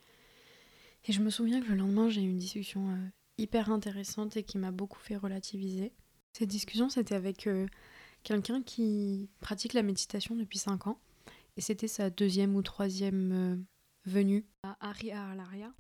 [1.06, 4.44] et je me souviens que le lendemain, j'ai eu une discussion euh, hyper intéressante et
[4.44, 5.92] qui m'a beaucoup fait relativiser.
[6.34, 7.68] Cette discussion, c'était avec euh,
[8.24, 11.00] quelqu'un qui pratique la méditation depuis 5 ans.
[11.58, 13.56] Et c'était sa deuxième ou troisième euh,
[14.06, 15.72] venue à Alaria.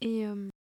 [0.00, 0.24] Et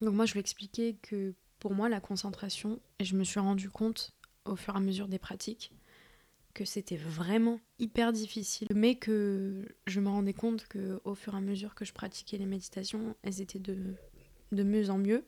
[0.02, 3.70] donc moi, je lui expliquais que pour moi, la concentration, et je me suis rendu
[3.70, 5.72] compte au fur et à mesure des pratiques,
[6.54, 11.38] que c'était vraiment hyper difficile, mais que je me rendais compte que au fur et
[11.38, 13.96] à mesure que je pratiquais les méditations, elles étaient de,
[14.52, 15.24] de mieux en mieux.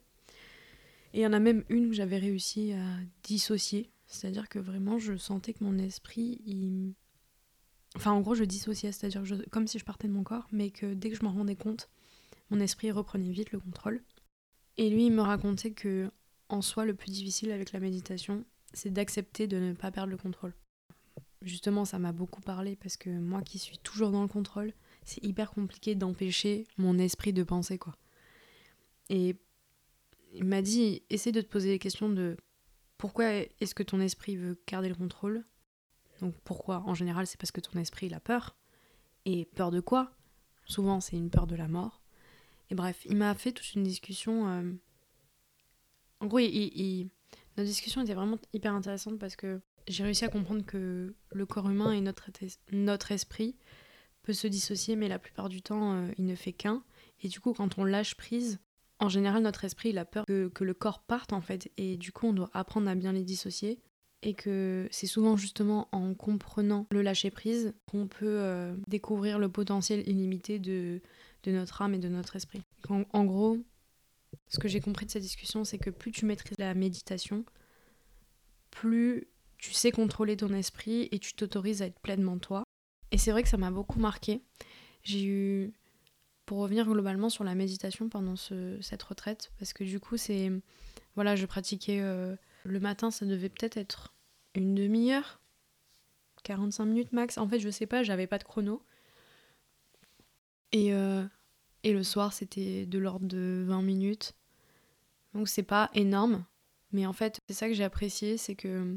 [1.13, 4.99] Et il y en a même une où j'avais réussi à dissocier, c'est-à-dire que vraiment
[4.99, 6.95] je sentais que mon esprit,
[7.97, 10.95] enfin en gros je dissociais, c'est-à-dire comme si je partais de mon corps, mais que
[10.95, 11.91] dès que je m'en rendais compte,
[12.51, 14.03] mon esprit reprenait vite le contrôle.
[14.79, 16.11] Et lui, il me racontait que
[16.49, 20.17] en soi, le plus difficile avec la méditation, c'est d'accepter de ne pas perdre le
[20.17, 20.55] contrôle
[21.47, 24.73] justement, ça m'a beaucoup parlé parce que moi qui suis toujours dans le contrôle,
[25.05, 27.97] c'est hyper compliqué d'empêcher mon esprit de penser, quoi.
[29.09, 29.37] Et
[30.33, 32.37] il m'a dit, essaie de te poser les questions de
[32.99, 33.27] pourquoi
[33.61, 35.45] est-ce que ton esprit veut garder le contrôle?
[36.21, 36.83] Donc pourquoi?
[36.87, 38.57] En général, c'est parce que ton esprit, il a peur.
[39.25, 40.13] Et peur de quoi?
[40.65, 42.03] Souvent, c'est une peur de la mort.
[42.71, 44.49] Et bref, il m'a fait toute une discussion.
[44.49, 44.73] Euh,
[46.21, 47.11] en gros, il...
[47.57, 51.69] notre discussion était vraiment hyper intéressante parce que j'ai réussi à comprendre que le corps
[51.69, 52.31] humain et notre,
[52.73, 53.57] notre esprit
[54.23, 56.83] peut se dissocier, mais la plupart du temps, euh, il ne fait qu'un.
[57.23, 58.59] Et du coup, quand on lâche prise,
[58.99, 61.71] en général, notre esprit, il a peur que, que, le corps parte, en fait.
[61.77, 63.79] Et du coup, on doit apprendre à bien les dissocier.
[64.23, 70.09] Et que c'est souvent justement en comprenant le lâcher-prise qu'on peut euh, découvrir le potentiel
[70.09, 71.01] illimité de,
[71.45, 72.63] de notre âme et de notre esprit.
[72.89, 73.59] En gros,
[74.49, 77.45] ce que j'ai compris de cette discussion, c'est que plus tu maîtrises la méditation,
[78.71, 79.29] plus
[79.67, 82.63] tu sais contrôler ton esprit et tu t'autorises à être pleinement toi.
[83.11, 84.41] Et c'est vrai que ça m'a beaucoup marqué.
[85.03, 85.73] J'ai eu
[86.45, 90.53] pour revenir globalement sur la méditation pendant cette retraite, parce que du coup, c'est.
[91.17, 94.15] Voilà, je pratiquais euh, le matin, ça devait peut-être être
[94.55, 95.41] une demi-heure,
[96.45, 97.39] 45 minutes max.
[97.39, 98.83] En fait, je sais pas, j'avais pas de chrono.
[100.71, 101.25] Et, euh,
[101.83, 104.35] et le soir, c'était de l'ordre de 20 minutes.
[105.35, 106.45] Donc, c'est pas énorme.
[106.93, 108.97] Mais en fait, c'est ça que j'ai apprécié, c'est que.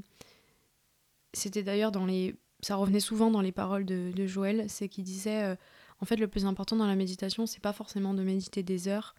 [1.34, 2.36] C'était d'ailleurs dans les.
[2.62, 5.44] Ça revenait souvent dans les paroles de, de Joël, c'est qu'il disait.
[5.44, 5.56] Euh,
[6.02, 9.16] en fait, le plus important dans la méditation, c'est pas forcément de méditer des heures,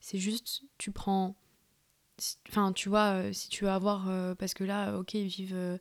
[0.00, 1.36] c'est juste, tu prends.
[2.48, 4.08] Enfin, tu vois, euh, si tu veux avoir.
[4.08, 5.78] Euh, parce que là, ok, ils vivent,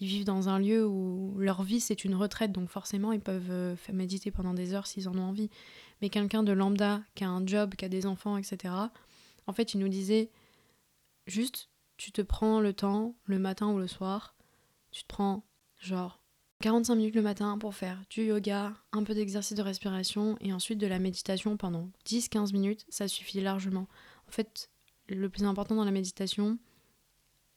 [0.00, 3.76] ils vivent dans un lieu où leur vie, c'est une retraite, donc forcément, ils peuvent
[3.92, 5.50] méditer pendant des heures s'ils en ont envie.
[6.02, 8.74] Mais quelqu'un de lambda, qui a un job, qui a des enfants, etc.,
[9.46, 10.30] en fait, il nous disait
[11.26, 14.33] juste, tu te prends le temps, le matin ou le soir,
[14.94, 15.42] tu te prends
[15.80, 16.22] genre
[16.60, 20.78] 45 minutes le matin pour faire du yoga, un peu d'exercice de respiration et ensuite
[20.78, 23.88] de la méditation pendant 10-15 minutes, ça suffit largement.
[24.28, 24.70] En fait,
[25.08, 26.58] le plus important dans la méditation,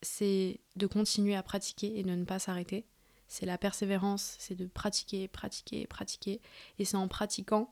[0.01, 2.85] c'est de continuer à pratiquer et de ne pas s'arrêter.
[3.27, 6.41] C'est la persévérance, c'est de pratiquer, pratiquer, pratiquer.
[6.79, 7.71] Et c'est en pratiquant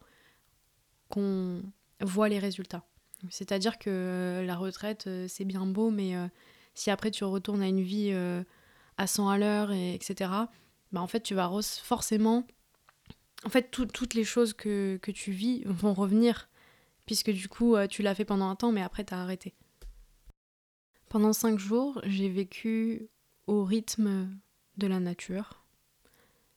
[1.10, 1.64] qu'on
[2.02, 2.86] voit les résultats.
[3.32, 6.28] C'est-à-dire que la retraite, euh, c'est bien beau, mais euh,
[6.76, 8.44] si après tu retournes à une vie euh,
[8.98, 10.32] à 100 à l'heure, et etc.,
[10.92, 11.52] bah, en fait, tu vas
[11.84, 12.48] forcément.
[13.44, 16.50] En fait, toutes les choses que, tu vis vont revenir,
[17.06, 19.54] puisque du coup, euh, tu l'as fait pendant un temps, mais après, tu as arrêté.
[21.10, 23.10] Pendant cinq jours, j'ai vécu
[23.48, 24.30] au rythme
[24.78, 25.64] de la nature.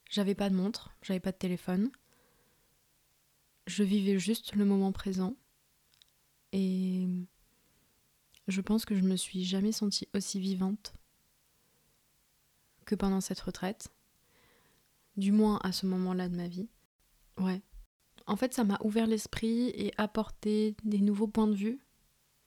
[0.09, 1.91] J'avais pas de montre, j'avais pas de téléphone.
[3.67, 5.35] Je vivais juste le moment présent.
[6.53, 7.07] Et
[8.47, 10.95] je pense que je me suis jamais sentie aussi vivante
[12.95, 13.91] pendant cette retraite
[15.19, 16.69] du moins à ce moment-là de ma vie.
[17.39, 17.61] Ouais.
[18.27, 21.81] En fait, ça m'a ouvert l'esprit et apporté des nouveaux points de vue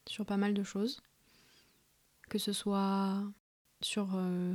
[0.08, 1.02] sur pas mal de choses.
[2.30, 3.22] Que ce soit
[3.82, 4.54] sur euh,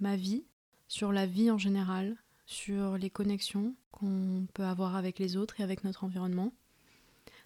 [0.00, 0.44] ma vie,
[0.86, 5.64] sur la vie en général, sur les connexions qu'on peut avoir avec les autres et
[5.64, 6.52] avec notre environnement.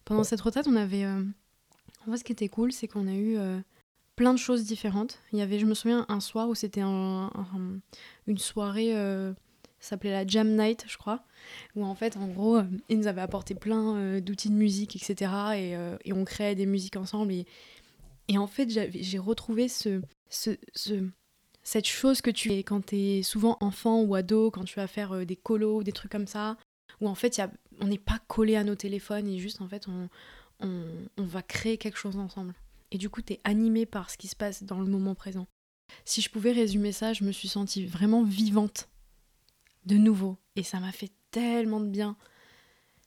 [0.05, 1.05] Pendant cette retraite, on avait...
[1.05, 1.24] Euh,
[2.07, 3.61] en fait, ce qui était cool, c'est qu'on a eu euh,
[4.21, 5.19] plein de choses différentes.
[5.33, 7.31] Il y avait, je me souviens, un soir où c'était un,
[8.27, 8.93] une soirée
[9.81, 11.25] ça s'appelait la Jam Night, je crois,
[11.75, 14.95] où en fait, en gros, euh, ils nous avaient apporté plein euh, d'outils de musique,
[14.95, 15.33] etc.
[15.55, 17.33] Euh, et, on créait des musiques ensemble.
[17.33, 20.51] Et, en fait, j'ai retrouvé ce, ce,
[21.63, 24.87] cette chose que tu fais quand tu es souvent enfant ou ado, quand tu vas
[24.87, 26.57] faire des colos ou des trucs comme ça,
[27.01, 27.41] où en fait,
[27.81, 29.87] on n'est pas collé à nos téléphones et juste, en fait,
[30.61, 32.55] on va créer quelque chose ensemble.
[32.92, 35.46] Et du coup, tu es animé par ce qui se passe dans le moment présent.
[36.05, 38.88] Si je pouvais résumer ça, je me suis sentie vraiment vivante
[39.87, 40.38] de nouveau.
[40.57, 42.16] Et ça m'a fait tellement de bien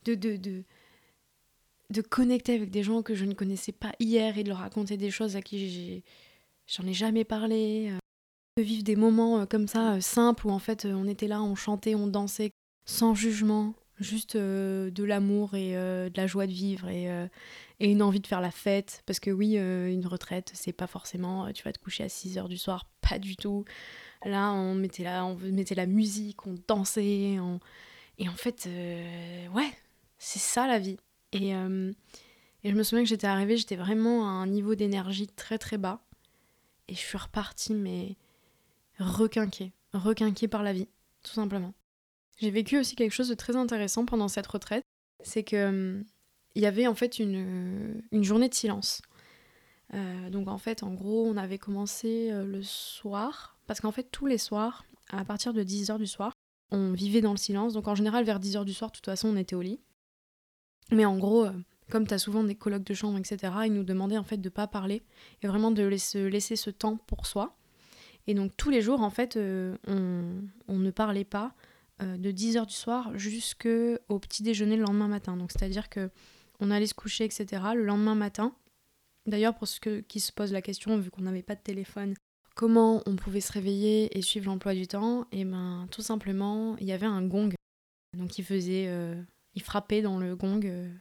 [0.05, 0.63] de, de, de,
[1.89, 4.97] de connecter avec des gens que je ne connaissais pas hier et de leur raconter
[4.97, 6.03] des choses à qui
[6.67, 7.91] j'en ai, jamais parlé.
[7.91, 7.97] Euh,
[8.57, 11.41] de vivre des moments euh, comme ça, euh, simples, où en fait on était là,
[11.41, 12.51] on chantait, on dansait,
[12.85, 17.05] sans jugement, juste de l'amour et de la joie de vivre et,
[17.79, 19.01] et, une envie de faire la fête.
[19.05, 22.49] Parce que oui, une retraite, c'est pas forcément tu vas te coucher à 6 heures
[22.49, 23.65] du soir, pas du tout.
[24.25, 27.37] Là, on mettait la, on mettait la musique, on dansait.
[28.17, 29.71] Et en fait, euh, ouais,
[30.17, 30.97] c'est ça la vie.
[31.31, 31.91] Et, euh,
[32.63, 35.77] et, je me souviens que j'étais arrivée, j'étais vraiment à un niveau d'énergie très très
[35.77, 36.01] bas.
[36.87, 38.15] Et je suis repartie, mais
[38.99, 39.71] requinquée.
[39.93, 40.87] Requinquée par la vie,
[41.23, 41.73] tout simplement.
[42.37, 44.83] J'ai vécu aussi quelque chose de très intéressant pendant cette retraite.
[45.23, 46.03] C'est que euh,
[46.55, 49.01] il y avait en fait une, une journée de silence.
[50.29, 54.37] donc en fait, en gros, on avait commencé le soir parce qu'en fait, tous les
[54.37, 56.33] soirs, à partir de 10h du soir,
[56.71, 57.73] on vivait dans le silence.
[57.73, 59.79] Donc en général, vers 10h du soir, de toute façon, on était au lit.
[60.91, 61.51] Mais en gros, euh,
[61.89, 64.49] comme tu as souvent des colloques de chambre, etc., ils nous demandaient en fait de
[64.49, 65.03] pas parler
[65.41, 67.55] et vraiment de laisser, laisser ce temps pour soi.
[68.27, 71.49] Et donc tous les jours, en fait, euh, on, ne parlait pas euh,
[71.99, 75.37] de 10h du soir jusqu'au petit déjeuner le lendemain matin.
[75.37, 76.09] Donc c'est-à-dire que
[76.59, 77.61] on allait se coucher, etc.
[77.75, 78.55] Le lendemain matin,
[79.25, 82.15] D'ailleurs, pour ceux qui se posent la question, vu qu'on n'avait pas de téléphone
[82.55, 86.85] Comment on pouvait se réveiller et suivre l'emploi du temps Et ben tout simplement, il
[86.85, 87.49] y avait un gong.
[88.15, 89.19] Donc il faisait, euh,
[89.55, 90.91] il frappait dans le gong euh,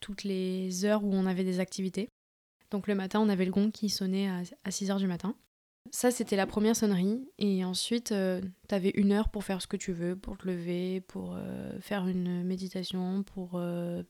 [0.00, 2.08] toutes les heures où on avait des activités.
[2.70, 5.34] Donc le matin, on avait le gong qui sonnait à 6 h du matin.
[5.90, 7.28] Ça, c'était la première sonnerie.
[7.38, 10.46] Et ensuite, euh, tu avais une heure pour faire ce que tu veux, pour te
[10.46, 14.02] lever, pour euh, faire une méditation, pour euh,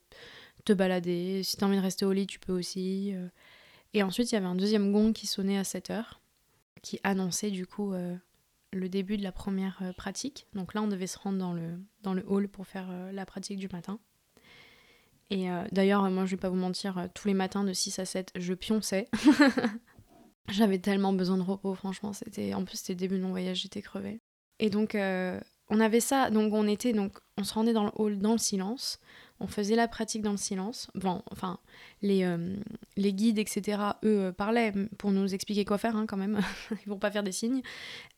[0.63, 1.43] te balader.
[1.43, 3.13] Si tu as envie de rester au lit, tu peux aussi.
[3.93, 6.21] Et ensuite, il y avait un deuxième gong qui sonnait à 7 heures,
[6.81, 7.93] qui annonçait du coup
[8.73, 10.47] le début de la première pratique.
[10.53, 13.59] Donc là, on devait se rendre dans le, dans le hall pour faire la pratique
[13.59, 13.99] du matin.
[15.29, 18.31] Et d'ailleurs, moi, je vais pas vous mentir, tous les matins de 6 à 7,
[18.35, 19.07] je pionçais.
[20.49, 22.13] J'avais tellement besoin de repos, franchement.
[22.13, 24.19] C'était en plus c'était début de mon voyage, j'étais crevée.
[24.59, 27.91] Et donc euh, on avait ça, donc on était donc on se rendait dans le
[27.95, 28.99] hall dans le silence.
[29.41, 30.89] On faisait la pratique dans le silence.
[30.95, 31.59] Bon, enfin,
[32.01, 32.55] les, euh,
[32.95, 36.39] les guides, etc., eux, euh, parlaient pour nous expliquer quoi faire, hein, quand même,
[36.87, 37.61] pour pas faire des signes.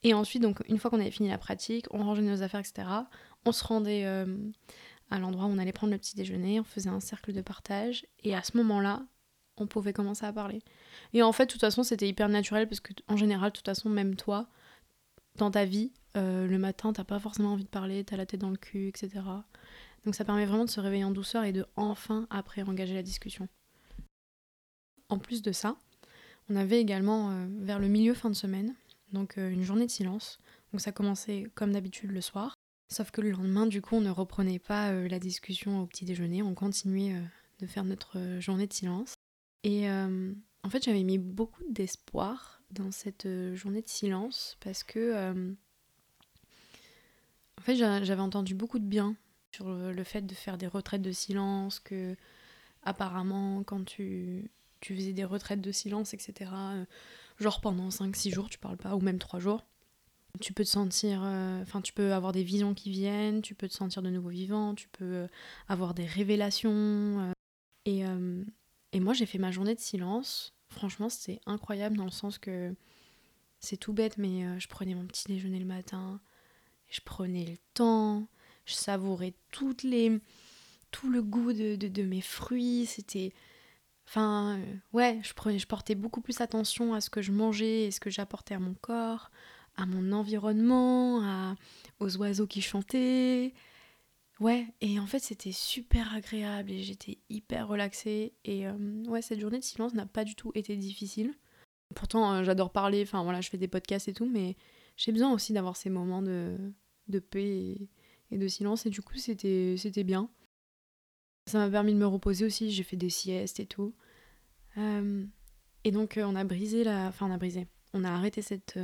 [0.04, 2.86] Et ensuite, donc, une fois qu'on avait fini la pratique, on rangeait nos affaires, etc.,
[3.44, 7.00] on se rendait à l'endroit où on allait prendre le petit déjeuner, on faisait un
[7.00, 9.02] cercle de partage, et à ce moment-là,
[9.60, 10.62] on pouvait commencer à parler.
[11.12, 13.66] Et en fait, de toute façon, c'était hyper naturel parce que, en général, de toute
[13.66, 14.48] façon, même toi,
[15.38, 18.40] dans ta vie, euh, le matin, t'as pas forcément envie de parler, t'as la tête
[18.40, 19.10] dans le cul, etc.
[20.04, 23.02] Donc ça permet vraiment de se réveiller en douceur et de enfin, après, engager la
[23.02, 23.48] discussion.
[25.08, 25.76] En plus de ça,
[26.50, 28.74] on avait également, euh, vers le milieu fin de semaine,
[29.12, 30.38] donc euh, une journée de silence.
[30.72, 32.54] Donc ça commençait comme d'habitude le soir.
[32.92, 36.42] Sauf que le lendemain, du coup, on ne reprenait pas la discussion au petit déjeuner,
[36.42, 37.14] on continuait
[37.58, 39.17] de faire notre journée de silence.
[39.64, 44.84] Et euh, en fait, j'avais mis beaucoup d'espoir dans cette euh, journée de silence parce
[44.84, 45.52] que, euh,
[47.58, 49.16] en fait, j'avais entendu beaucoup de bien
[49.52, 52.14] sur le fait de faire des retraites de silence, que
[52.82, 56.52] apparemment, quand tu, tu faisais des retraites de silence, etc.,
[57.40, 59.64] genre pendant 5-6 jours, tu parles pas, ou même 3 jours,
[60.40, 61.22] tu peux te sentir,
[61.62, 64.74] enfin, tu peux avoir des visions qui viennent, tu peux te sentir de nouveau vivant,
[64.74, 65.26] tu peux
[65.66, 67.32] avoir des révélations.
[67.86, 68.04] et
[68.92, 70.54] et moi, j'ai fait ma journée de silence.
[70.68, 72.74] Franchement, c'était incroyable dans le sens que
[73.60, 76.20] c'est tout bête, mais euh, je prenais mon petit déjeuner le matin,
[76.88, 78.28] je prenais le temps,
[78.64, 80.20] je savourais toutes les,
[80.90, 82.86] tout le goût de, de, mes fruits.
[82.86, 83.32] C'était.
[84.06, 87.84] Enfin, euh, ouais, je, prenais, je portais beaucoup plus attention à ce que je mangeais
[87.84, 89.30] et ce que j'apportais à mon corps,
[89.76, 91.56] à mon environnement, à,
[92.00, 93.52] aux oiseaux qui chantaient,
[94.40, 98.34] Ouais, et en fait c'était super agréable et j'étais hyper relaxée.
[98.44, 101.34] Et euh, ouais, cette journée de silence n'a pas du tout été difficile.
[101.94, 104.56] Pourtant, euh, j'adore parler, enfin voilà, je fais des podcasts et tout, mais
[104.96, 106.56] j'ai besoin aussi d'avoir ces moments de,
[107.08, 107.88] de paix
[108.30, 108.86] et, de silence.
[108.86, 110.30] Et du coup, c'était, bien.
[111.46, 113.94] Ça m'a permis de me reposer aussi, j'ai fait des siestes et tout.
[114.76, 115.24] Euh,
[115.84, 117.08] et donc, on a brisé la.
[117.08, 117.66] Enfin, on a brisé.
[117.94, 118.78] On a arrêté cette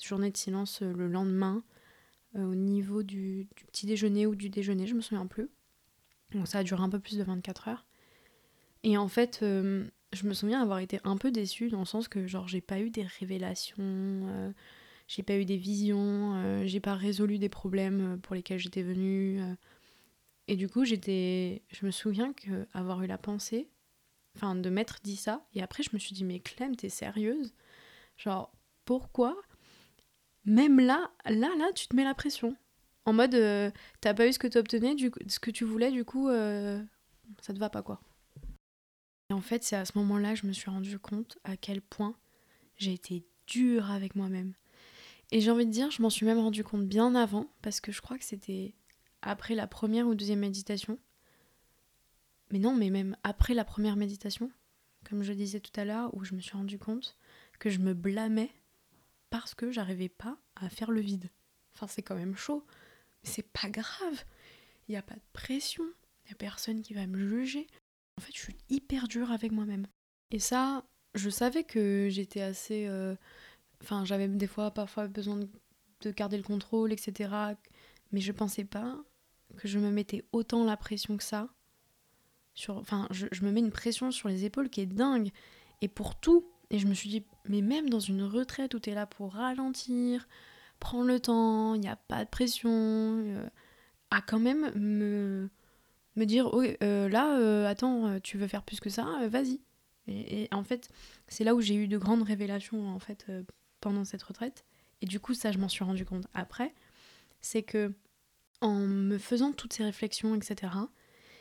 [0.00, 1.64] journée de silence le lendemain
[2.44, 5.48] au niveau du, petit déjeuner ou du déjeuner, je me souviens plus.
[6.32, 7.86] Donc ça a duré un peu plus de 24 heures.
[8.82, 12.08] Et en fait, euh, je me souviens avoir été un peu déçue dans le sens
[12.08, 14.52] que genre j'ai pas eu des révélations, euh,
[15.08, 19.40] j'ai pas eu des visions, j'ai pas résolu des problèmes pour lesquels j'étais venue.
[20.48, 23.68] et du coup, j'étais, je me souviens que avoir eu la pensée,
[24.36, 27.54] enfin de m'être dit ça, et après je me suis dit mais Clem, t'es sérieuse?
[28.16, 28.52] Genre
[28.84, 29.36] pourquoi?
[30.46, 32.56] Même là, là, là, tu te mets la pression.
[33.04, 35.90] En mode, euh, t'as pas eu ce que tu obtenais, du ce que tu voulais,
[35.90, 36.82] du coup, euh,
[37.40, 38.00] ça te va pas quoi.
[39.30, 41.82] Et en fait, c'est à ce moment-là que je me suis rendu compte à quel
[41.82, 42.16] point
[42.76, 44.54] j'ai été dure avec moi-même.
[45.32, 47.90] Et j'ai envie de dire, je m'en suis même rendu compte bien avant, parce que
[47.90, 48.74] je crois que c'était
[49.22, 50.98] après la première ou deuxième méditation.
[52.52, 54.50] Mais non, mais même après la première méditation,
[55.08, 57.16] comme je disais tout à l'heure, où je me suis rendu compte
[57.58, 58.50] que je me blâmais
[59.30, 61.30] parce que j'arrivais pas à faire le vide.
[61.74, 62.64] Enfin, c'est quand même chaud,
[63.22, 64.24] mais c'est pas grave.
[64.88, 65.84] Il n'y a pas de pression,
[66.24, 67.66] il n'y a personne qui va me juger.
[68.18, 69.86] En fait, je suis hyper dure avec moi-même.
[70.30, 70.84] Et ça,
[71.14, 72.86] je savais que j'étais assez.
[72.86, 73.14] Euh,
[73.82, 77.30] enfin, j'avais des fois parfois besoin de, garder le contrôle, etc.
[78.12, 78.96] Mais je pensais pas
[79.56, 81.48] que je me mettais autant la pression que ça.
[82.54, 82.76] Sur...
[82.76, 85.30] Enfin, je, je me mets une pression sur les épaules qui est dingue.
[85.82, 88.90] Et pour tout, et je me suis dit, mais même dans une retraite où tu
[88.90, 90.26] es là pour ralentir,
[90.80, 93.48] prendre le temps, il n'y a pas de pression, euh,
[94.10, 95.48] à quand même me,
[96.16, 99.60] me dire, euh, là, euh, attends, tu veux faire plus que ça, vas-y.
[100.08, 100.88] Et, en fait,
[101.28, 103.26] c'est là où j'ai eu de grandes révélations en fait
[103.80, 104.64] pendant cette retraite.
[105.02, 106.72] Et du coup, ça, je m'en suis rendu compte après.
[107.40, 107.92] C'est que
[108.60, 110.72] en me faisant toutes ces réflexions, etc.,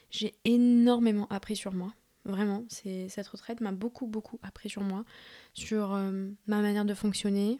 [0.10, 1.94] j'ai énormément appris sur moi.
[2.26, 5.06] Vraiment, c'est cette retraite m'a beaucoup beaucoup appris sur moi,
[5.54, 7.60] sur euh, ma manière de fonctionner,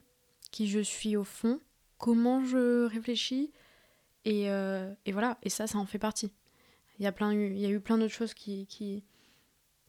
[0.52, 1.60] qui je suis au fond,
[1.98, 3.52] comment je réfléchis
[4.26, 5.38] et, euh, et voilà.
[5.44, 6.32] Et ça, ça en fait partie.
[7.00, 9.04] Il y a plein, il y a eu plein d'autres choses qui qui,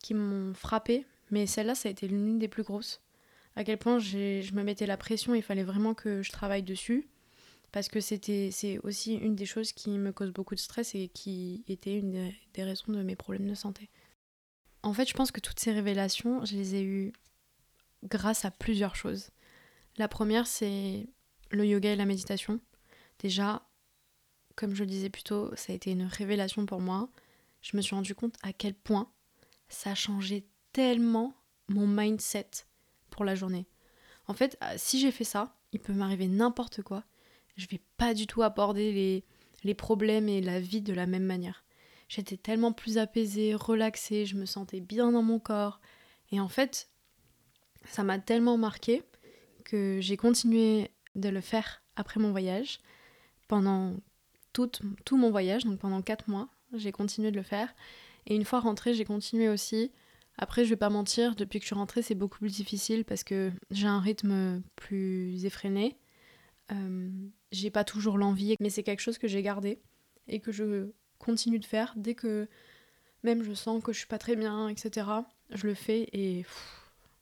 [0.02, 3.00] qui m'ont frappé, mais celle-là, ça a été l'une des plus grosses.
[3.56, 7.08] À quel point je me mettais la pression, il fallait vraiment que je travaille dessus.
[7.72, 11.08] Parce que c'était, c'est aussi une des choses qui me cause beaucoup de stress et
[11.08, 13.90] qui était une des raisons de mes problèmes de santé.
[14.86, 17.12] En fait, je pense que toutes ces révélations, je les ai eues
[18.04, 19.30] grâce à plusieurs choses.
[19.96, 21.08] La première, c'est
[21.50, 22.60] le yoga et la méditation.
[23.18, 23.66] Déjà,
[24.54, 27.08] comme je le disais plus tôt, ça a été une révélation pour moi.
[27.62, 29.10] Je me suis rendu compte à quel point
[29.68, 31.34] ça changé tellement
[31.66, 32.50] mon mindset
[33.10, 33.66] pour la journée.
[34.28, 37.02] En fait, euh, si j'ai fait ça, il peut m'arriver n'importe quoi.
[37.56, 39.24] Je vais pas du tout aborder les,
[39.64, 41.64] les problèmes et la vie de la même manière.
[42.08, 45.80] J'étais tellement plus apaisée, relaxée, je me sentais bien dans mon corps.
[46.30, 46.88] Et en fait,
[47.84, 49.02] ça m'a tellement marqué
[49.64, 52.78] que j'ai continué de le faire après mon voyage.
[53.48, 53.96] Pendant
[54.52, 54.70] tout,
[55.04, 57.74] tout mon voyage, donc pendant 4 mois, j'ai continué de le faire.
[58.26, 59.92] Et une fois rentrée, j'ai continué aussi.
[60.38, 63.24] Après, je vais pas mentir, depuis que je suis rentrée, c'est beaucoup plus difficile parce
[63.24, 65.96] que j'ai un rythme plus effréné.
[66.72, 67.10] Euh,
[67.52, 69.80] j'ai pas toujours l'envie, mais c'est quelque chose que j'ai gardé
[70.28, 72.48] et que je continue de faire dès que
[73.22, 75.06] même je sens que je suis pas très bien, etc.
[75.50, 76.44] Je le fais et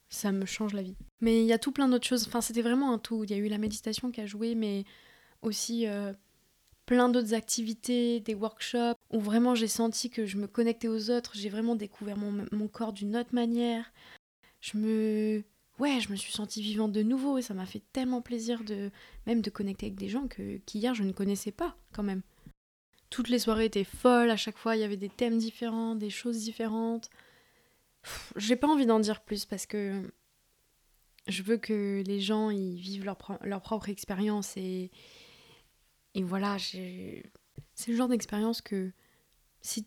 [0.08, 0.96] ça me change la vie.
[1.20, 2.26] Mais il y a tout plein d'autres choses.
[2.26, 3.24] Enfin, c'était vraiment un tout.
[3.24, 4.84] Il y a eu la méditation qui a joué, mais
[5.42, 6.12] aussi euh,
[6.86, 11.32] plein d'autres activités, des workshops, où vraiment j'ai senti que je me connectais aux autres.
[11.34, 13.92] J'ai vraiment découvert mon, mon corps d'une autre manière.
[14.60, 15.44] Je me
[15.78, 18.90] ouais, je me suis sentie vivante de nouveau et ça m'a fait tellement plaisir de
[19.26, 22.22] même de connecter avec des gens que qu'hier je ne connaissais pas quand même.
[23.14, 26.10] Toutes les soirées étaient folles, à chaque fois il y avait des thèmes différents, des
[26.10, 27.10] choses différentes.
[28.34, 30.02] J'ai pas envie d'en dire plus parce que
[31.28, 34.90] je veux que les gens ils vivent leur, leur propre expérience et,
[36.14, 37.22] et voilà, c'est
[37.86, 38.90] le genre d'expérience que
[39.62, 39.86] si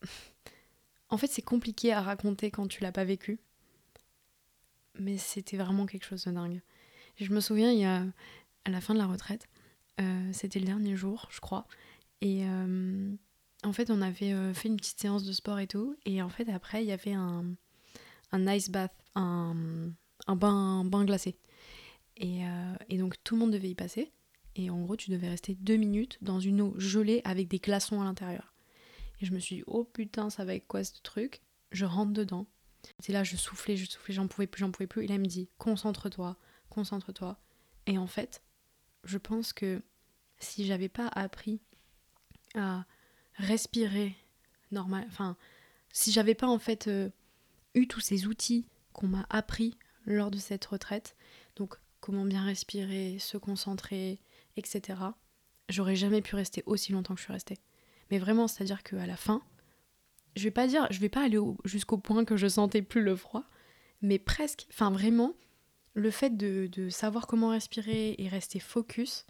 [1.10, 3.40] en fait c'est compliqué à raconter quand tu l'as pas vécu
[4.98, 6.62] mais c'était vraiment quelque chose de dingue.
[7.16, 8.04] Je me souviens, il y a,
[8.64, 9.48] à la fin de la retraite,
[10.00, 11.66] euh, c'était le dernier jour, je crois,
[12.20, 13.14] et euh,
[13.62, 16.28] en fait, on avait euh, fait une petite séance de sport et tout, et en
[16.28, 17.54] fait, après, il y avait un,
[18.32, 19.90] un ice bath, un,
[20.26, 21.38] un bain, bain glacé.
[22.16, 22.42] Et,
[22.88, 24.12] et donc, tout le monde devait y passer,
[24.54, 28.00] et en gros, tu devais rester deux minutes dans une eau gelée avec des glaçons
[28.00, 28.54] à l'intérieur.
[29.20, 31.40] Et je me suis dit, oh putain, ça va être quoi ce truc?
[31.72, 32.46] Je rentre dedans,
[33.00, 35.04] c'est là, je soufflais, je soufflais, j'en pouvais plus, j'en pouvais plus.
[35.04, 36.36] Et là, il me dit, concentre-toi,
[36.68, 37.40] concentre-toi.
[37.86, 38.42] Et en fait,
[39.02, 39.82] je pense que
[40.38, 41.60] si j'avais pas appris
[42.54, 42.84] à
[43.34, 44.16] respirer
[44.70, 45.36] normal, enfin,
[45.92, 47.10] si j'avais pas en fait euh,
[47.74, 49.76] eu tous ces outils qu'on m'a appris
[50.06, 51.16] lors de cette retraite,
[51.56, 54.20] donc comment bien respirer, se concentrer,
[54.56, 55.00] etc.,
[55.68, 57.58] j'aurais jamais pu rester aussi longtemps que je suis restée.
[58.10, 59.42] Mais vraiment, c'est-à-dire qu'à la fin,
[60.36, 63.16] je vais pas dire, je vais pas aller jusqu'au point que je sentais plus le
[63.16, 63.44] froid,
[64.02, 65.34] mais presque, enfin vraiment,
[65.94, 69.26] le fait de, de savoir comment respirer et rester focus,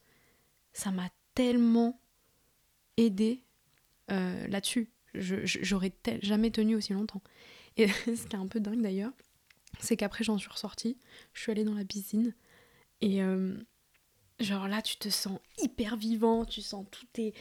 [0.73, 2.01] ça m'a tellement
[2.97, 3.43] aidé
[4.11, 4.91] euh, là-dessus.
[5.15, 5.93] J'aurais
[6.23, 7.23] jamais tenu aussi longtemps.
[7.77, 9.13] Et ce qui est un peu dingue d'ailleurs,
[9.81, 10.99] c'est qu'après j'en suis ressortie,
[11.33, 12.35] je suis allée dans la piscine
[13.01, 13.57] et euh,
[14.41, 17.35] genre là tu te sens hyper vivant, tu sens tout tes,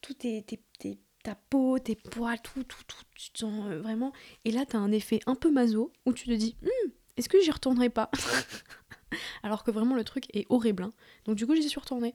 [0.00, 3.80] tout tes, tes, tes ta peau, tes poils, tout, tout, tout, tu te sens euh,
[3.80, 4.12] vraiment.
[4.44, 7.40] Et là, t'as un effet un peu maso où tu te dis, hum, est-ce que
[7.40, 8.10] j'y retournerai pas?
[9.42, 10.84] Alors que vraiment, le truc est horrible.
[10.84, 10.92] Hein.
[11.24, 12.14] Donc, du coup, j'y suis retournée.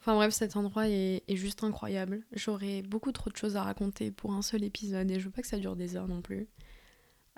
[0.00, 2.22] Enfin bref, cet endroit est, juste incroyable.
[2.32, 5.42] J'aurais beaucoup trop de choses à raconter pour un seul épisode et je veux pas
[5.42, 6.48] que ça dure des heures non plus.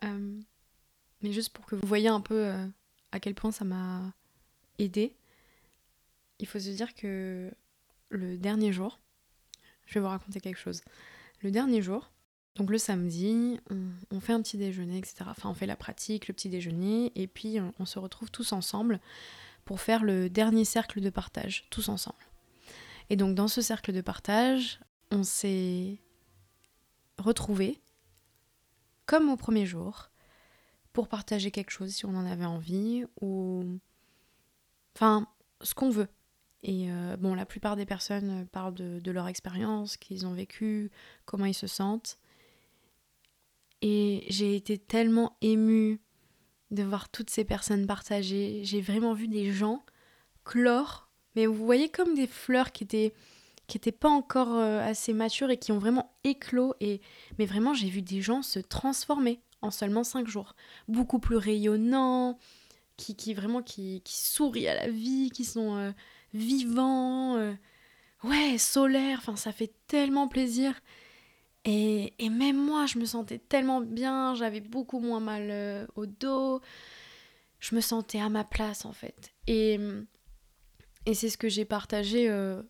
[0.04, 0.40] Euh,
[1.22, 2.66] mais juste pour que vous voyez un peu euh,
[3.10, 4.14] à quel point ça m'a
[4.78, 5.16] aidé,
[6.38, 7.50] il faut se dire que
[8.10, 9.00] le dernier jour,
[9.86, 10.82] je vais vous raconter quelque chose.
[11.40, 12.12] Le dernier jour,
[12.54, 13.58] donc le samedi,
[14.10, 15.24] on, fait un petit déjeuner, etc.
[15.26, 19.00] Enfin, on fait la pratique, le petit déjeuner, et puis on, se retrouve tous ensemble
[19.64, 22.18] pour faire le dernier cercle de partage, tous ensemble.
[23.10, 24.80] Et donc dans ce cercle de partage,
[25.10, 25.98] on s'est
[27.18, 27.80] retrouvés,
[29.06, 30.10] comme au premier jour,
[30.92, 33.78] pour partager quelque chose si on en avait envie, ou...
[34.94, 35.26] Enfin,
[35.62, 36.08] ce qu'on veut.
[36.62, 40.90] Et euh, bon, la plupart des personnes parlent de, leur expérience, qu'ils ont vécu,
[41.24, 42.18] comment ils se sentent.
[43.80, 46.00] Et j'ai été tellement émue
[46.70, 48.62] de voir toutes ces personnes partager.
[48.64, 49.84] J'ai vraiment vu des gens
[50.44, 53.12] clore, mais vous voyez comme des fleurs qui étaient
[53.68, 56.74] qui n'étaient pas encore euh, assez matures et qui ont vraiment éclos.
[56.80, 57.00] Et...
[57.38, 60.56] Mais vraiment, j'ai vu des gens se transformer en seulement cinq jours.
[60.88, 62.38] Beaucoup plus rayonnants,
[62.96, 65.76] qui, qui vraiment qui, qui sourient à la vie, qui sont...
[65.76, 65.92] Euh,
[66.34, 67.52] vivant, euh,
[68.24, 70.80] ouais, solaire, enfin ça fait tellement plaisir.
[71.64, 76.60] Et, et, même moi, je me sentais tellement bien, j'avais beaucoup moins mal au dos,
[77.60, 79.34] je me sentais à ma place en fait.
[79.46, 79.78] Et,
[81.06, 82.62] et c'est ce que j'ai partagé euh,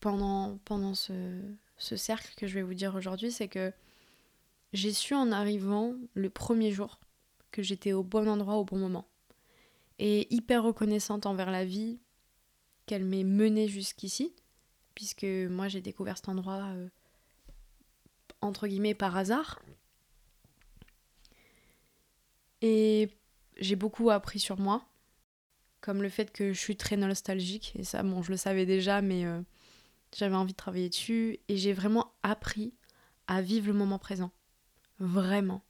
[0.00, 1.40] pendant, pendant ce,
[1.78, 3.72] ce cercle que je vais vous dire aujourd'hui, c'est que
[4.72, 7.00] j'ai su en arrivant le premier jour
[7.50, 9.08] que j'étais au bon endroit au bon moment.
[9.98, 11.98] Et hyper reconnaissante envers la vie
[12.86, 14.34] qu'elle m'ait menée jusqu'ici,
[14.94, 16.88] puisque moi j'ai découvert cet endroit euh,
[18.40, 19.60] entre guillemets par hasard.
[22.62, 23.10] Et
[23.58, 24.86] j'ai beaucoup appris sur moi,
[25.86, 29.02] comme le fait que je suis très nostalgique, et ça bon je le savais déjà,
[29.02, 29.40] mais euh,
[30.12, 32.74] j'avais envie de travailler dessus, et j'ai vraiment appris
[33.28, 34.32] à vivre le moment présent.
[34.98, 35.62] Vraiment.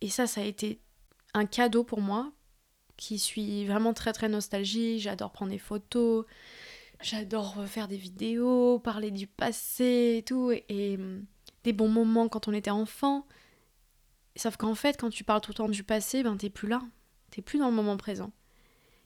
[0.00, 0.80] Et ça, ça a été
[1.34, 2.32] un cadeau pour moi,
[2.96, 5.00] qui suis vraiment très très nostalgique.
[5.00, 6.24] J'adore prendre des photos,
[7.02, 11.24] j'adore faire des vidéos, parler du passé et tout, et, hum,
[11.64, 13.26] des bons moments quand on était enfant.
[14.36, 16.80] Sauf qu'en fait, quand tu parles tout le temps du passé, ben t'es plus là,
[17.32, 18.32] t'es plus dans le moment présent.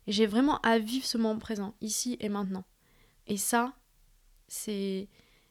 [0.08, 2.64] J'ai vraiment à vivre ce moment présent, ici et maintenant.
[3.26, 3.74] Et ça,
[4.48, 5.06] c'est.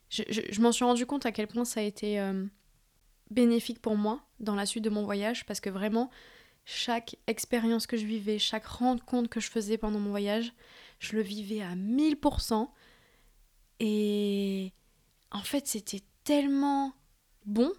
[0.10, 2.50] Je, m'en suis rendu compte à quel point ça a été hum,
[3.30, 6.10] bénéfique pour moi dans la suite de mon voyage parce que vraiment,
[6.66, 10.54] chaque expérience que je vivais, chaque rencontre que je faisais pendant mon voyage,
[11.00, 12.68] je le vivais à 1000%.
[13.80, 14.74] Et
[15.32, 16.94] en fait, c'était tellement
[17.46, 17.72] bon.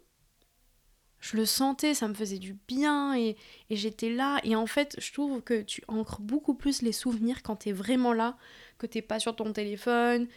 [1.20, 3.36] Je le sentais, ça me faisait du bien et,
[3.70, 4.40] et j'étais là.
[4.44, 8.12] Et en fait, je trouve que tu ancres beaucoup plus les souvenirs quand t'es vraiment
[8.12, 8.36] là,
[8.78, 10.28] que t'es pas sur ton téléphone,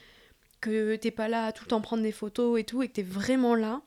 [0.60, 2.94] que t'es pas là à tout le temps prendre des photos et tout, et que
[2.94, 3.82] t'es vraiment là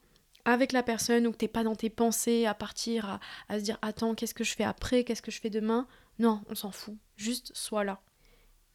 [0.44, 3.18] avec la personne ou que t'es pas dans tes pensées à partir,
[3.48, 5.86] à, se dire attends, qu'est-ce que je fais après, qu'est-ce que je fais demain?
[6.18, 6.96] Non, on s'en fout.
[7.16, 8.00] Juste sois là.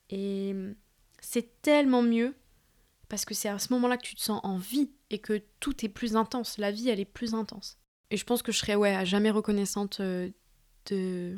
[0.09, 0.55] Et
[1.21, 2.35] c'est tellement mieux
[3.07, 5.85] parce que c'est à ce moment-là que tu te sens en vie et que tout
[5.85, 6.57] est plus intense.
[6.57, 7.78] La vie, elle est plus intense.
[8.11, 10.29] Et je pense que je serais à jamais reconnaissante euh,
[10.87, 11.35] de,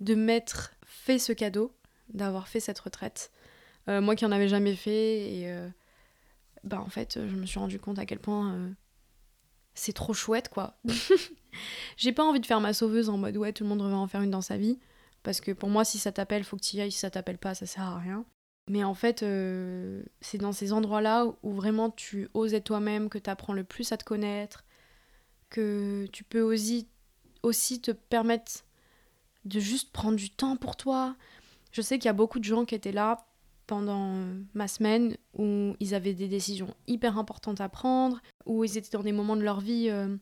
[0.00, 1.74] de m'être fait ce cadeau,
[2.12, 3.30] d'avoir fait cette retraite.
[3.88, 5.68] Euh, moi qui en avais jamais fait et euh,
[6.64, 8.70] bah en fait, je me suis rendu compte à quel point
[9.74, 10.78] c'est trop chouette quoi.
[11.96, 14.06] J'ai pas envie de faire ma sauveuse en mode ouais, tout le monde devrait en
[14.06, 14.78] faire une dans sa vie.
[15.22, 16.92] Parce que pour moi, si ça t'appelle, faut que tu y ailles.
[16.92, 18.24] Si ça t'appelle pas, ça sert à rien.
[18.70, 19.24] Mais en fait,
[20.20, 23.96] c'est dans ces endroits-là où vraiment tu oses toi-même, que tu apprends le plus à
[23.96, 24.64] te connaître,
[25.50, 26.88] que tu peux aussi,
[27.42, 28.64] aussi te permettre
[29.44, 31.16] de juste prendre du temps pour toi.
[31.72, 33.26] Je sais qu'il y a beaucoup de gens qui étaient là
[33.66, 34.24] pendant
[34.54, 39.02] ma semaine où ils avaient des décisions hyper importantes à prendre, où ils étaient dans
[39.02, 40.16] des moments de leur vie euh,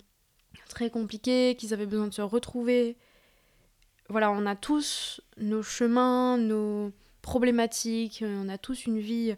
[0.68, 2.96] très compliqués, qu'ils avaient besoin de se retrouver.
[4.08, 9.36] Voilà, on a tous nos chemins, nos problématiques, on a tous une vie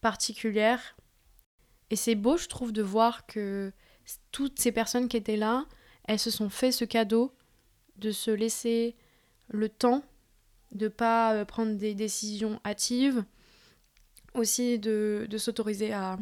[0.00, 0.96] particulière.
[1.90, 3.72] Et c'est beau, je trouve, de voir que
[4.30, 5.66] toutes ces personnes qui étaient là,
[6.04, 7.32] elles se sont fait ce cadeau
[7.96, 8.96] de se laisser
[9.48, 10.02] le temps
[10.72, 13.24] de pas euh, prendre des décisions hâtives,
[14.34, 16.18] aussi de, s'autoriser à,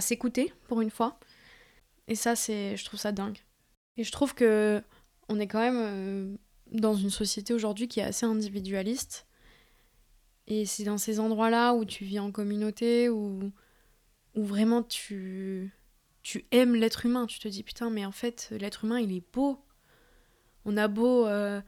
[0.00, 1.18] s'écouter pour une fois.
[2.08, 3.38] Et ça, c'est, je trouve ça dingue.
[3.96, 4.82] Et je trouve que
[5.28, 6.36] on est quand même euh,
[6.70, 9.26] dans une société aujourd'hui qui est assez individualiste.
[10.46, 13.52] Et c'est dans ces endroits-là où tu vis en communauté, où,
[14.34, 15.72] où vraiment tu,
[16.22, 17.26] tu aimes l'être humain.
[17.26, 19.64] Tu te dis, putain, mais en fait, l'être humain, il est beau.
[20.64, 21.60] On a beau euh,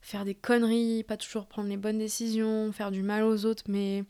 [0.00, 4.04] faire des conneries, pas toujours prendre les bonnes décisions, faire du mal aux autres, mais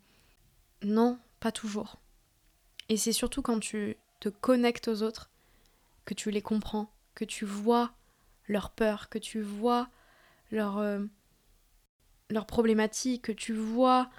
[0.83, 2.01] non, pas toujours.
[2.89, 5.31] Et c'est surtout quand tu te connectes aux autres
[6.05, 7.93] que tu les comprends, que tu vois
[8.49, 9.89] leurs peurs, que tu vois
[10.53, 11.07] euh,
[12.31, 14.11] leur problématiques, que tu vois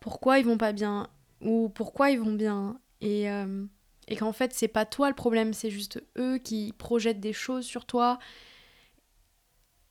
[0.00, 3.66] pourquoi ils vont pas bien ou pourquoi ils vont bien et, euh,
[4.08, 7.64] et qu'en fait c'est pas toi le problème, c'est juste eux qui projettent des choses
[7.64, 8.18] sur toi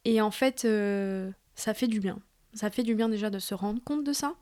[0.05, 2.19] et en fait, euh, ça fait du bien.
[2.53, 4.35] Ça fait du bien déjà de se rendre compte de ça.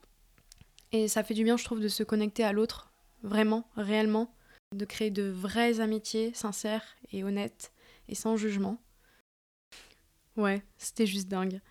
[0.92, 2.92] Et ça fait du bien, je trouve, de se connecter à l'autre,
[3.24, 4.36] vraiment, réellement.
[4.76, 7.72] De créer de vraies amitiés sincères et honnêtes
[8.10, 8.78] et sans jugement.
[10.36, 11.62] Ouais, c'était juste dingue.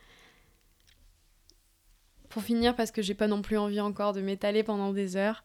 [2.31, 5.45] Pour finir, parce que j'ai pas non plus envie encore de m'étaler pendant des heures,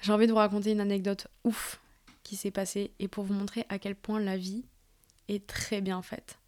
[0.00, 1.80] j'ai envie de vous raconter une anecdote ouf
[2.22, 4.64] qui s'est passée et pour vous montrer à quel point la vie
[5.28, 6.38] est très bien faite.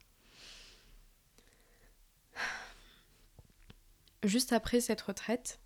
[4.25, 5.61] juste après cette retraite,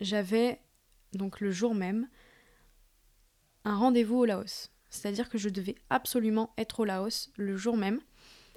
[0.00, 0.60] j'avais
[1.12, 2.08] donc le jour même
[3.64, 4.70] un rendez-vous au Laos.
[4.90, 8.00] C'est-à-dire que je devais absolument être au Laos le jour même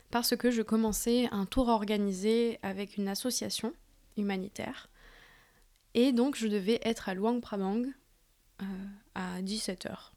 [0.09, 3.73] parce que je commençais un tour organisé avec une association
[4.17, 4.89] humanitaire.
[5.93, 7.83] Et donc je devais être à Luang Prabang
[9.15, 10.11] à 17h.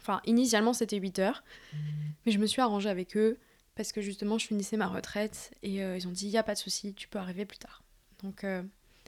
[0.00, 1.44] Enfin, initialement, c'était 8 heures.
[2.24, 3.38] Mais je me suis arrangée avec eux
[3.74, 6.42] parce que justement, je finissais ma retraite et euh, ils ont dit, il n'y a
[6.42, 7.82] pas de souci, tu peux arriver plus tard.
[8.22, 8.62] Donc, euh,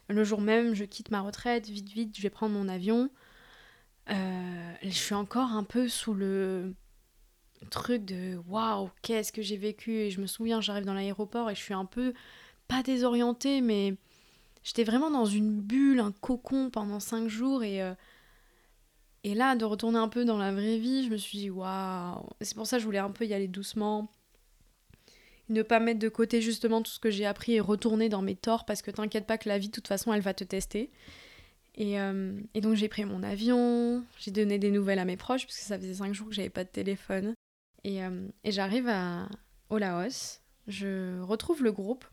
[0.08, 3.10] le jour même, je quitte ma retraite, vite, vite, je vais prendre mon avion.
[4.10, 6.74] Euh, je suis encore un peu sous le
[7.70, 9.92] truc de waouh, qu'est-ce que j'ai vécu?
[9.92, 12.14] Et je me souviens, j'arrive dans l'aéroport et je suis un peu,
[12.68, 13.94] pas désorientée, mais
[14.62, 17.62] j'étais vraiment dans une bulle, un cocon pendant cinq jours.
[17.62, 17.94] Et, euh,
[19.22, 22.26] et là, de retourner un peu dans la vraie vie, je me suis dit waouh.
[22.40, 24.10] C'est pour ça que je voulais un peu y aller doucement.
[25.50, 28.36] Ne pas mettre de côté justement tout ce que j'ai appris et retourner dans mes
[28.36, 30.90] torts parce que t'inquiète pas que la vie, de toute façon, elle va te tester.
[31.74, 35.58] Et, euh, donc j'ai pris mon avion, j'ai donné des nouvelles à mes proches parce
[35.58, 37.34] que ça faisait cinq jours que j'avais pas de téléphone.
[37.84, 39.28] Et, euh, et j'arrive à,
[39.68, 42.04] au Laos, je retrouve le groupe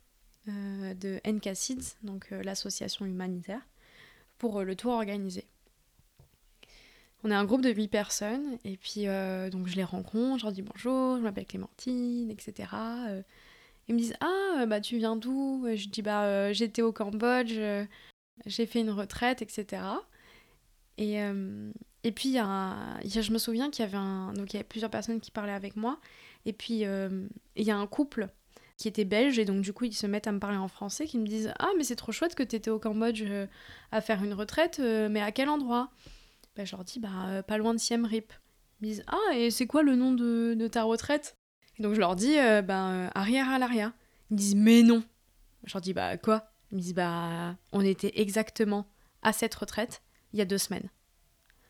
[0.48, 3.66] euh, de NKSIDS, donc l'association humanitaire,
[4.38, 5.46] pour le tour organisé.
[7.24, 9.06] On est un groupe de 8 personnes, et puis
[9.50, 12.68] donc je les rencontre, je leur dis bonjour, je m'appelle Clémentine, etc.
[13.88, 15.66] ils me disent Ah, bah tu viens d'où?
[15.74, 17.58] Je dis Bah j'étais au Cambodge,
[18.46, 19.82] j'ai fait une retraite, etc.
[20.96, 21.70] Et, euh,
[22.04, 24.90] et puis, y a, je me souviens qu'il y avait un, donc y avait plusieurs
[24.90, 25.98] personnes qui parlaient avec moi.
[26.46, 28.28] Et puis, euh, il y a un couple
[28.76, 31.06] qui était belge, et donc du coup, ils se mettent à me parler en français,
[31.06, 33.46] qui me disent Ah, mais c'est trop chouette que tu étais au Cambodge euh,
[33.92, 35.90] à faire une retraite, mais à quel endroit?
[36.58, 38.32] Ben, Je leur dis Bah, pas loin de Siem Reap.
[38.80, 41.36] Ils me disent Ah, et c'est quoi le nom de, ta retraite?
[41.78, 43.92] Et donc, je leur dis arrière à l'arrière.
[44.30, 45.02] Ils me disent Mais non
[45.64, 46.50] Je leur dis Bah, quoi?
[46.70, 48.86] Ils me disent bah on était exactement
[49.22, 50.02] à cette retraite
[50.32, 50.88] il y a deux semaines.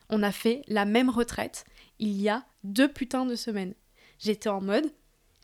[0.09, 1.65] On a fait la même retraite
[1.99, 3.73] il y a deux putains de semaines.
[4.19, 4.91] J'étais en mode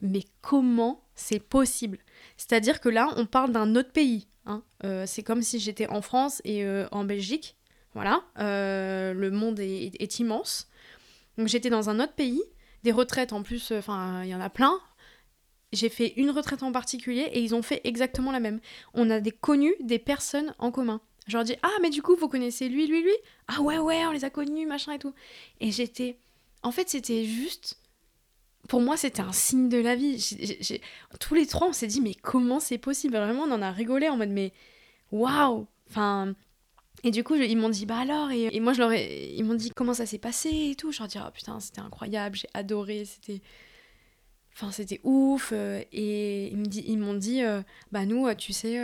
[0.02, 2.00] mais comment c'est possible?
[2.38, 4.28] C'est-à-dire que là on parle d'un autre pays.
[4.46, 4.64] Hein.
[4.84, 7.55] Euh, c'est comme si j'étais en France et euh, en Belgique.
[7.96, 10.68] Voilà, euh, le monde est, immense.
[11.38, 12.43] Donc j'étais dans un autre pays,
[12.84, 14.80] des retraites en plus, enfin il y en a plein,
[15.72, 18.60] j'ai fait une retraite en particulier et ils ont fait exactement la même.
[18.93, 21.02] On a des connus, des personnes en commun.
[21.28, 23.16] Je leur dis Ah, mais du coup, vous connaissez lui, lui, lui?
[23.48, 25.14] Ah, ouais, ouais, on les a connus, machin et tout.
[25.60, 26.18] Et j'étais.
[26.64, 27.78] En fait, c'était juste.
[28.68, 30.18] Pour moi, c'était un signe de la vie.
[31.20, 33.16] Tous les trois, on s'est dit Mais comment c'est possible?
[33.16, 34.54] Vraiment, on en a rigolé en mode Mais
[35.12, 36.36] waouh Enfin.
[37.06, 39.53] Et du coup, ils m'ont dit, bah alors, et, moi, je leur ai, ils m'ont
[39.53, 40.91] dit comment ça s'est passé et tout.
[40.91, 43.41] Je leur dis, oh putain, c'était incroyable, j'ai adoré, c'était,
[44.56, 45.51] Enfin, c'était ouf.
[45.53, 48.80] Euh, et ils m'ont dit, euh, bah nous, euh, tu sais,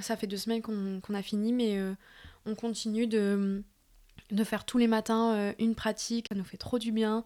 [0.00, 1.80] ça fait deux semaines qu'on a fini, mais
[2.46, 3.62] on continue de,
[4.30, 6.26] de faire tous les matins une pratique.
[6.28, 7.24] Ça nous fait trop du bien.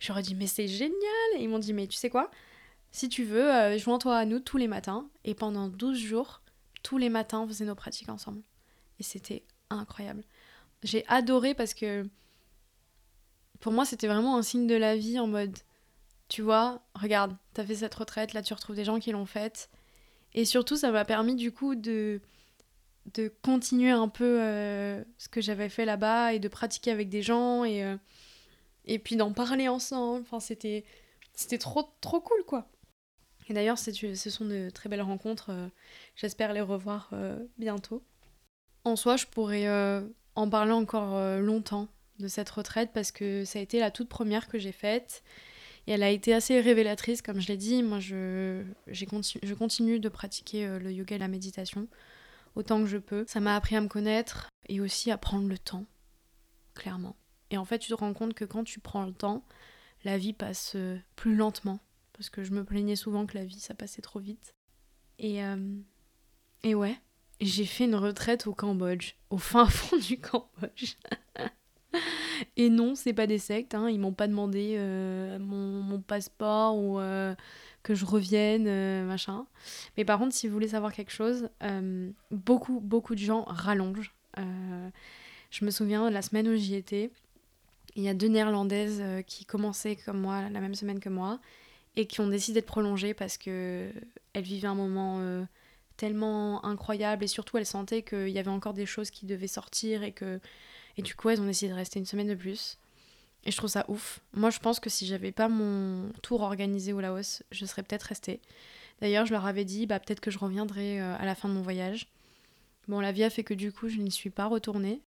[0.00, 0.94] J'aurais dit, mais c'est génial.
[1.36, 2.30] Et ils m'ont dit, mais tu sais quoi?
[2.92, 5.08] Si tu veux, joins-toi à nous tous les matins.
[5.24, 6.42] Et pendant 12 jours,
[6.82, 8.42] tous les matins, on faisait nos pratiques ensemble.
[9.00, 10.24] Et c'était incroyable.
[10.82, 12.06] J'ai adoré parce que
[13.60, 15.56] pour moi, c'était vraiment un signe de la vie en mode
[16.28, 19.70] tu vois, regarde, t'as fait cette retraite, là tu retrouves des gens qui l'ont faite.
[20.32, 22.20] Et surtout, ça m'a permis du coup de,
[23.14, 27.22] de continuer un peu euh, ce que j'avais fait là-bas et de pratiquer avec des
[27.22, 27.96] gens et, euh,
[28.84, 30.22] et puis d'en parler ensemble.
[30.22, 30.84] Enfin, c'était,
[31.34, 32.68] c'était trop, trop cool quoi.
[33.48, 35.50] Et d'ailleurs, ce sont de très belles rencontres.
[35.50, 35.68] Euh,
[36.16, 37.10] j'espère les revoir
[37.58, 38.02] bientôt.
[38.84, 39.66] En soi, je pourrais
[40.34, 44.48] en parler encore longtemps de cette retraite parce que ça a été la toute première
[44.48, 45.22] que j'ai faite.
[45.86, 47.82] Et elle a été assez révélatrice, comme je l'ai dit.
[47.82, 51.88] Moi, je, je continue de pratiquer euh, le yoga et la méditation
[52.54, 53.24] autant que je peux.
[53.28, 55.84] Ça m'a appris à me connaître et aussi à prendre le temps,
[56.74, 57.16] clairement.
[57.50, 59.44] Et en fait, tu te rends compte que quand tu prends le temps,
[60.04, 61.80] la vie passe euh, plus lentement.
[62.14, 64.54] Parce que je me plaignais souvent que la vie, ça passait trop vite.
[65.18, 65.76] Et, euh,
[66.62, 66.96] et ouais,
[67.40, 70.96] j'ai fait une retraite au Cambodge, au fin fond du Cambodge.
[72.56, 73.88] Et non, c'est pas des sectes, hein.
[73.88, 77.34] ils m'ont pas demandé euh, mon, passeport ou euh,
[77.84, 79.46] que je revienne, euh, machin.
[79.96, 81.48] Mais par contre, si vous voulez savoir quelque chose,
[82.30, 84.12] beaucoup, beaucoup de gens rallongent.
[84.36, 87.10] je me souviens, la semaine où j'y étais,
[87.94, 91.38] il y a deux néerlandaises qui commençaient comme moi, la même semaine que moi,
[91.94, 93.88] et qui ont décidé de prolonger parce que
[94.32, 95.46] elles vivaient un moment
[95.96, 100.02] tellement incroyable et surtout elles sentaient qu'il y avait encore des choses qui devaient sortir
[100.02, 100.40] et que
[100.96, 102.78] et du coup, elles ont décidé de rester une semaine de plus.
[103.44, 104.20] Et je trouve ça ouf.
[104.32, 108.04] Moi, je pense que si j'avais pas mon tour organisé au Laos, je serais peut-être
[108.04, 108.40] restée.
[109.00, 111.54] D'ailleurs, je leur avais dit, bah, peut-être que je reviendrai euh, à la fin de
[111.54, 112.08] mon voyage.
[112.88, 115.02] Bon, la vie a fait que du coup, je n'y suis pas retournée.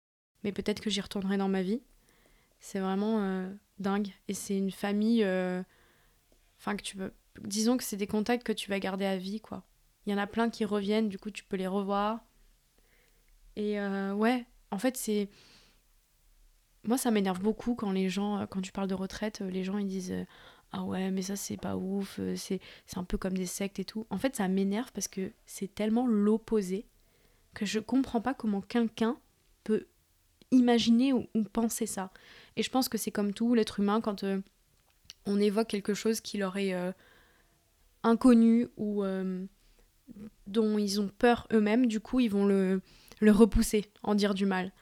[0.44, 1.80] Mais peut-être que j'y retournerai dans ma vie.
[2.60, 4.12] C'est vraiment euh, dingue.
[4.28, 5.22] Et c'est une famille.
[5.24, 5.62] Euh,
[6.58, 7.12] enfin, que tu veux.
[7.42, 9.62] Disons que c'est des contacts que tu vas garder à vie, quoi.
[10.06, 12.20] Il y en a plein qui reviennent, du coup, tu peux les revoir.
[13.56, 15.28] Et ouais, en fait, c'est
[16.84, 19.88] moi, ça m'énerve beaucoup quand les gens, quand tu parles de retraite, les gens ils
[19.88, 20.14] disent
[20.72, 22.60] ah ouais, mais ça c'est pas ouf, c'est
[22.96, 24.06] un peu comme des sectes et tout.
[24.10, 26.86] En fait, ça m'énerve parce que c'est tellement l'opposé
[27.54, 29.16] que je comprends pas comment quelqu'un
[29.64, 29.86] peut
[30.50, 32.12] imaginer ou, penser ça.
[32.56, 34.24] Et je pense que c'est comme tout, l'être humain, quand
[35.24, 36.74] on évoque quelque chose qui leur est
[38.02, 39.02] inconnu ou
[40.46, 42.80] dont ils ont peur eux-mêmes, du coup, ils vont le,
[43.20, 44.72] le repousser, en dire du mal.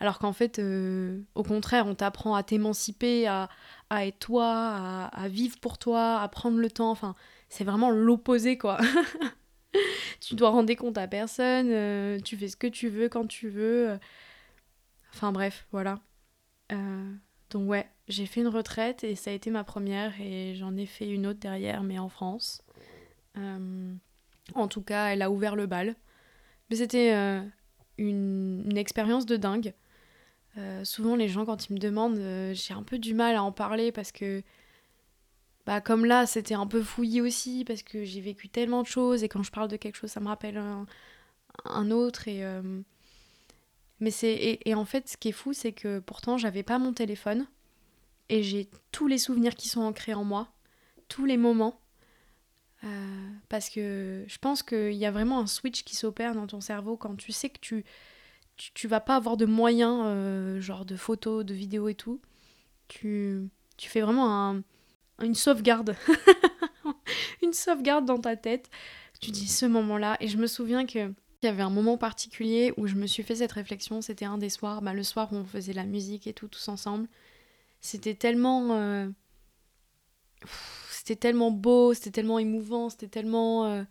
[0.00, 3.48] Alors qu'en fait, euh, au contraire, on t'apprend à t'émanciper, à,
[3.90, 6.90] à, être toi, à, vivre pour toi, à prendre le temps.
[6.90, 7.14] Enfin,
[7.48, 8.78] c'est vraiment l'opposé, quoi.
[10.20, 13.26] tu dois rendre des comptes à personne, euh, tu fais ce que tu veux quand
[13.26, 13.98] tu veux.
[15.12, 16.00] Enfin bref, voilà.
[16.72, 17.12] Euh,
[17.50, 20.86] donc ouais, j'ai fait une retraite et ça a été ma première et j'en ai
[20.86, 22.62] fait une autre derrière, mais en France.
[24.54, 25.96] En tout cas, elle a ouvert le bal.
[26.70, 27.12] Mais c'était
[27.98, 29.74] une, une, expérience de dingue.
[30.56, 33.42] Euh, souvent, les gens, quand ils me demandent, euh, j'ai un peu du mal à
[33.42, 34.42] en parler parce que,
[35.66, 39.24] bah, comme là, c'était un peu fouillé aussi parce que j'ai vécu tellement de choses
[39.24, 40.58] et quand je parle de quelque chose, ça me rappelle
[41.64, 42.28] un, autre.
[42.28, 42.80] Et, euh,
[44.00, 46.92] Mais c'est et, en fait, ce qui est fou, c'est que pourtant, j'avais pas mon
[46.92, 47.46] téléphone
[48.28, 50.48] et j'ai tous les souvenirs qui sont ancrés en moi,
[51.08, 51.80] tous les moments.
[53.48, 56.96] Parce que je pense qu'il y a vraiment un switch qui s'opère dans ton cerveau
[56.96, 57.84] quand tu sais que tu
[58.56, 62.20] tu, vas pas avoir de moyens, euh, genre de photos, de vidéos et tout.
[62.88, 64.62] Tu, tu fais vraiment
[65.20, 65.96] une sauvegarde.
[67.42, 68.70] une sauvegarde dans ta tête.
[69.20, 70.16] Tu dis ce moment-là.
[70.20, 71.12] Et je me souviens que
[71.42, 74.00] il y avait un moment particulier où je me suis fait cette réflexion.
[74.00, 76.68] C'était un des soirs, bah, le soir où on faisait la musique et tout, tous
[76.68, 77.06] ensemble.
[77.80, 78.68] C'était tellement.
[78.72, 79.08] Euh,
[81.04, 83.66] c'était tellement beau, c'était tellement émouvant, c'était tellement.
[83.66, 83.82] Euh,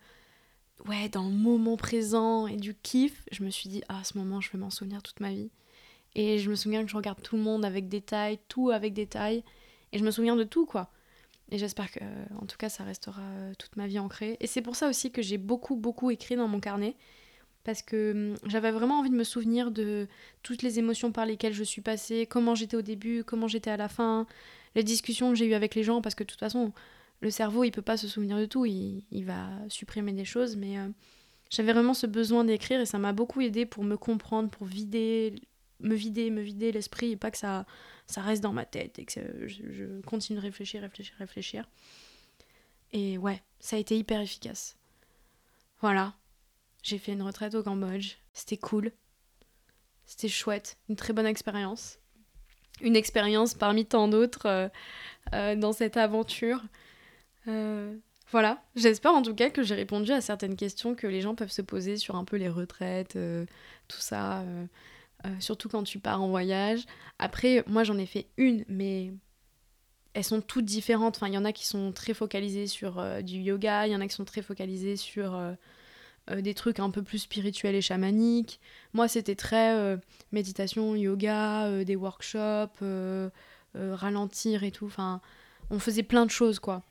[0.88, 4.18] ouais, dans le moment présent et du kiff, je me suis dit, ah, à ce
[4.18, 5.51] moment, je vais m'en souvenir toute ma vie.
[6.16, 9.43] Et je me souviens que je regarde tout le monde avec détail, tout avec détail.
[9.91, 10.89] Et je me souviens de tout, quoi.
[11.51, 11.99] Et j'espère que,
[12.41, 14.38] en tout cas, ça restera euh, toute ma vie ancrée.
[14.39, 16.95] Et c'est pour ça aussi que j'ai beaucoup, beaucoup écrit dans mon carnet.
[17.64, 20.07] Parce que hum, j'avais vraiment envie de me souvenir de
[20.41, 23.78] toutes les émotions par lesquelles je suis passée, comment j'étais au début, comment j'étais à
[23.78, 24.26] la fin,
[24.74, 26.01] les discussions que j'ai eues avec les gens.
[26.01, 26.74] Parce que de toute façon,
[27.24, 30.78] le cerveau, il peut pas se souvenir de tout, il, va supprimer des choses, mais
[30.78, 30.89] euh,
[31.49, 35.34] j'avais vraiment ce besoin d'écrire et ça m'a beaucoup aidé pour me comprendre, pour vider,
[35.80, 37.65] me vider, me vider l'esprit et pas que ça,
[38.17, 41.69] reste dans ma tête et que je, continue de réfléchir, réfléchir, réfléchir.
[42.91, 44.76] Et ouais, ça a été hyper efficace.
[45.80, 46.13] Voilà,
[46.84, 48.91] j'ai fait une retraite au Cambodge, c'était cool,
[50.05, 51.99] c'était chouette, une très bonne expérience.
[52.82, 54.67] Une expérience parmi tant d'autres euh,
[55.34, 56.61] euh, dans cette aventure.
[57.48, 57.96] Euh,
[58.32, 61.52] voilà, j'espère en tout cas que j'ai répondu à certaines questions que les gens peuvent
[61.52, 63.46] se poser sur un peu les retraites, euh,
[63.88, 64.66] tout ça, euh,
[65.39, 66.86] surtout quand tu pars en voyage.
[67.20, 69.12] Après, moi j'en ai fait une, mais
[70.14, 71.18] elles sont toutes différentes.
[71.18, 74.02] Enfin, il y en a qui sont très focalisées sur du yoga, il y en
[74.02, 75.39] a qui sont très focalisées sur
[76.32, 78.60] des trucs un peu plus spirituels et chamaniques.
[78.94, 79.98] Moi, c'était très
[80.32, 82.84] méditation, yoga, des workshops,
[83.74, 84.86] ralentir et tout.
[84.86, 85.20] Enfin,
[85.72, 86.84] on faisait plein de choses, quoi.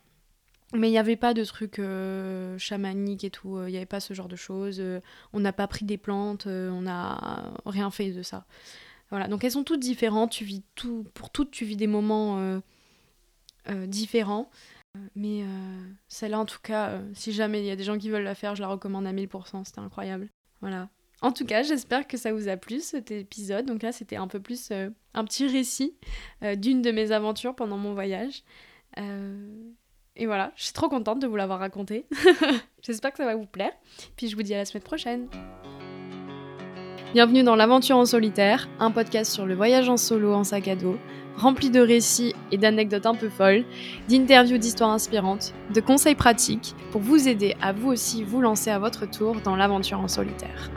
[0.73, 3.99] Mais il n'y avait pas de trucs euh, chamaniques et tout, il n'y avait pas
[3.99, 4.77] ce genre de choses.
[4.79, 5.01] Euh,
[5.31, 8.45] on n'a pas pris des plantes, euh, on n'a rien fait de ça.
[9.11, 12.59] Voilà, donc elles sont toutes différentes, tu vis tout, pour toutes tu vis des moments
[13.85, 14.49] différents.
[15.15, 15.43] Mais
[16.07, 18.55] celle-là, en tout cas, si jamais il y a des gens qui veulent la faire,
[18.55, 20.29] je la recommande à 1000%, c'était incroyable.
[20.61, 20.89] Voilà.
[21.21, 23.67] En tout cas, j'espère que ça vous a plu cet épisode.
[23.67, 24.71] Donc là, c'était un peu plus
[25.13, 25.95] un petit récit
[26.57, 28.43] d'une de mes aventures pendant mon voyage.
[30.15, 32.05] Et voilà, je suis trop contente de vous l'avoir raconté.
[32.83, 33.71] J'espère que ça va vous plaire.
[34.15, 35.27] Puis je vous dis à la semaine prochaine.
[37.13, 40.75] Bienvenue dans l'Aventure en solitaire, un podcast sur le voyage en solo en sac à
[40.75, 40.97] dos,
[41.35, 43.65] rempli de récits et d'anecdotes un peu folles,
[44.07, 48.79] d'interviews d'histoires inspirantes, de conseils pratiques pour vous aider à vous aussi vous lancer à
[48.79, 50.71] votre tour dans l'aventure en solitaire.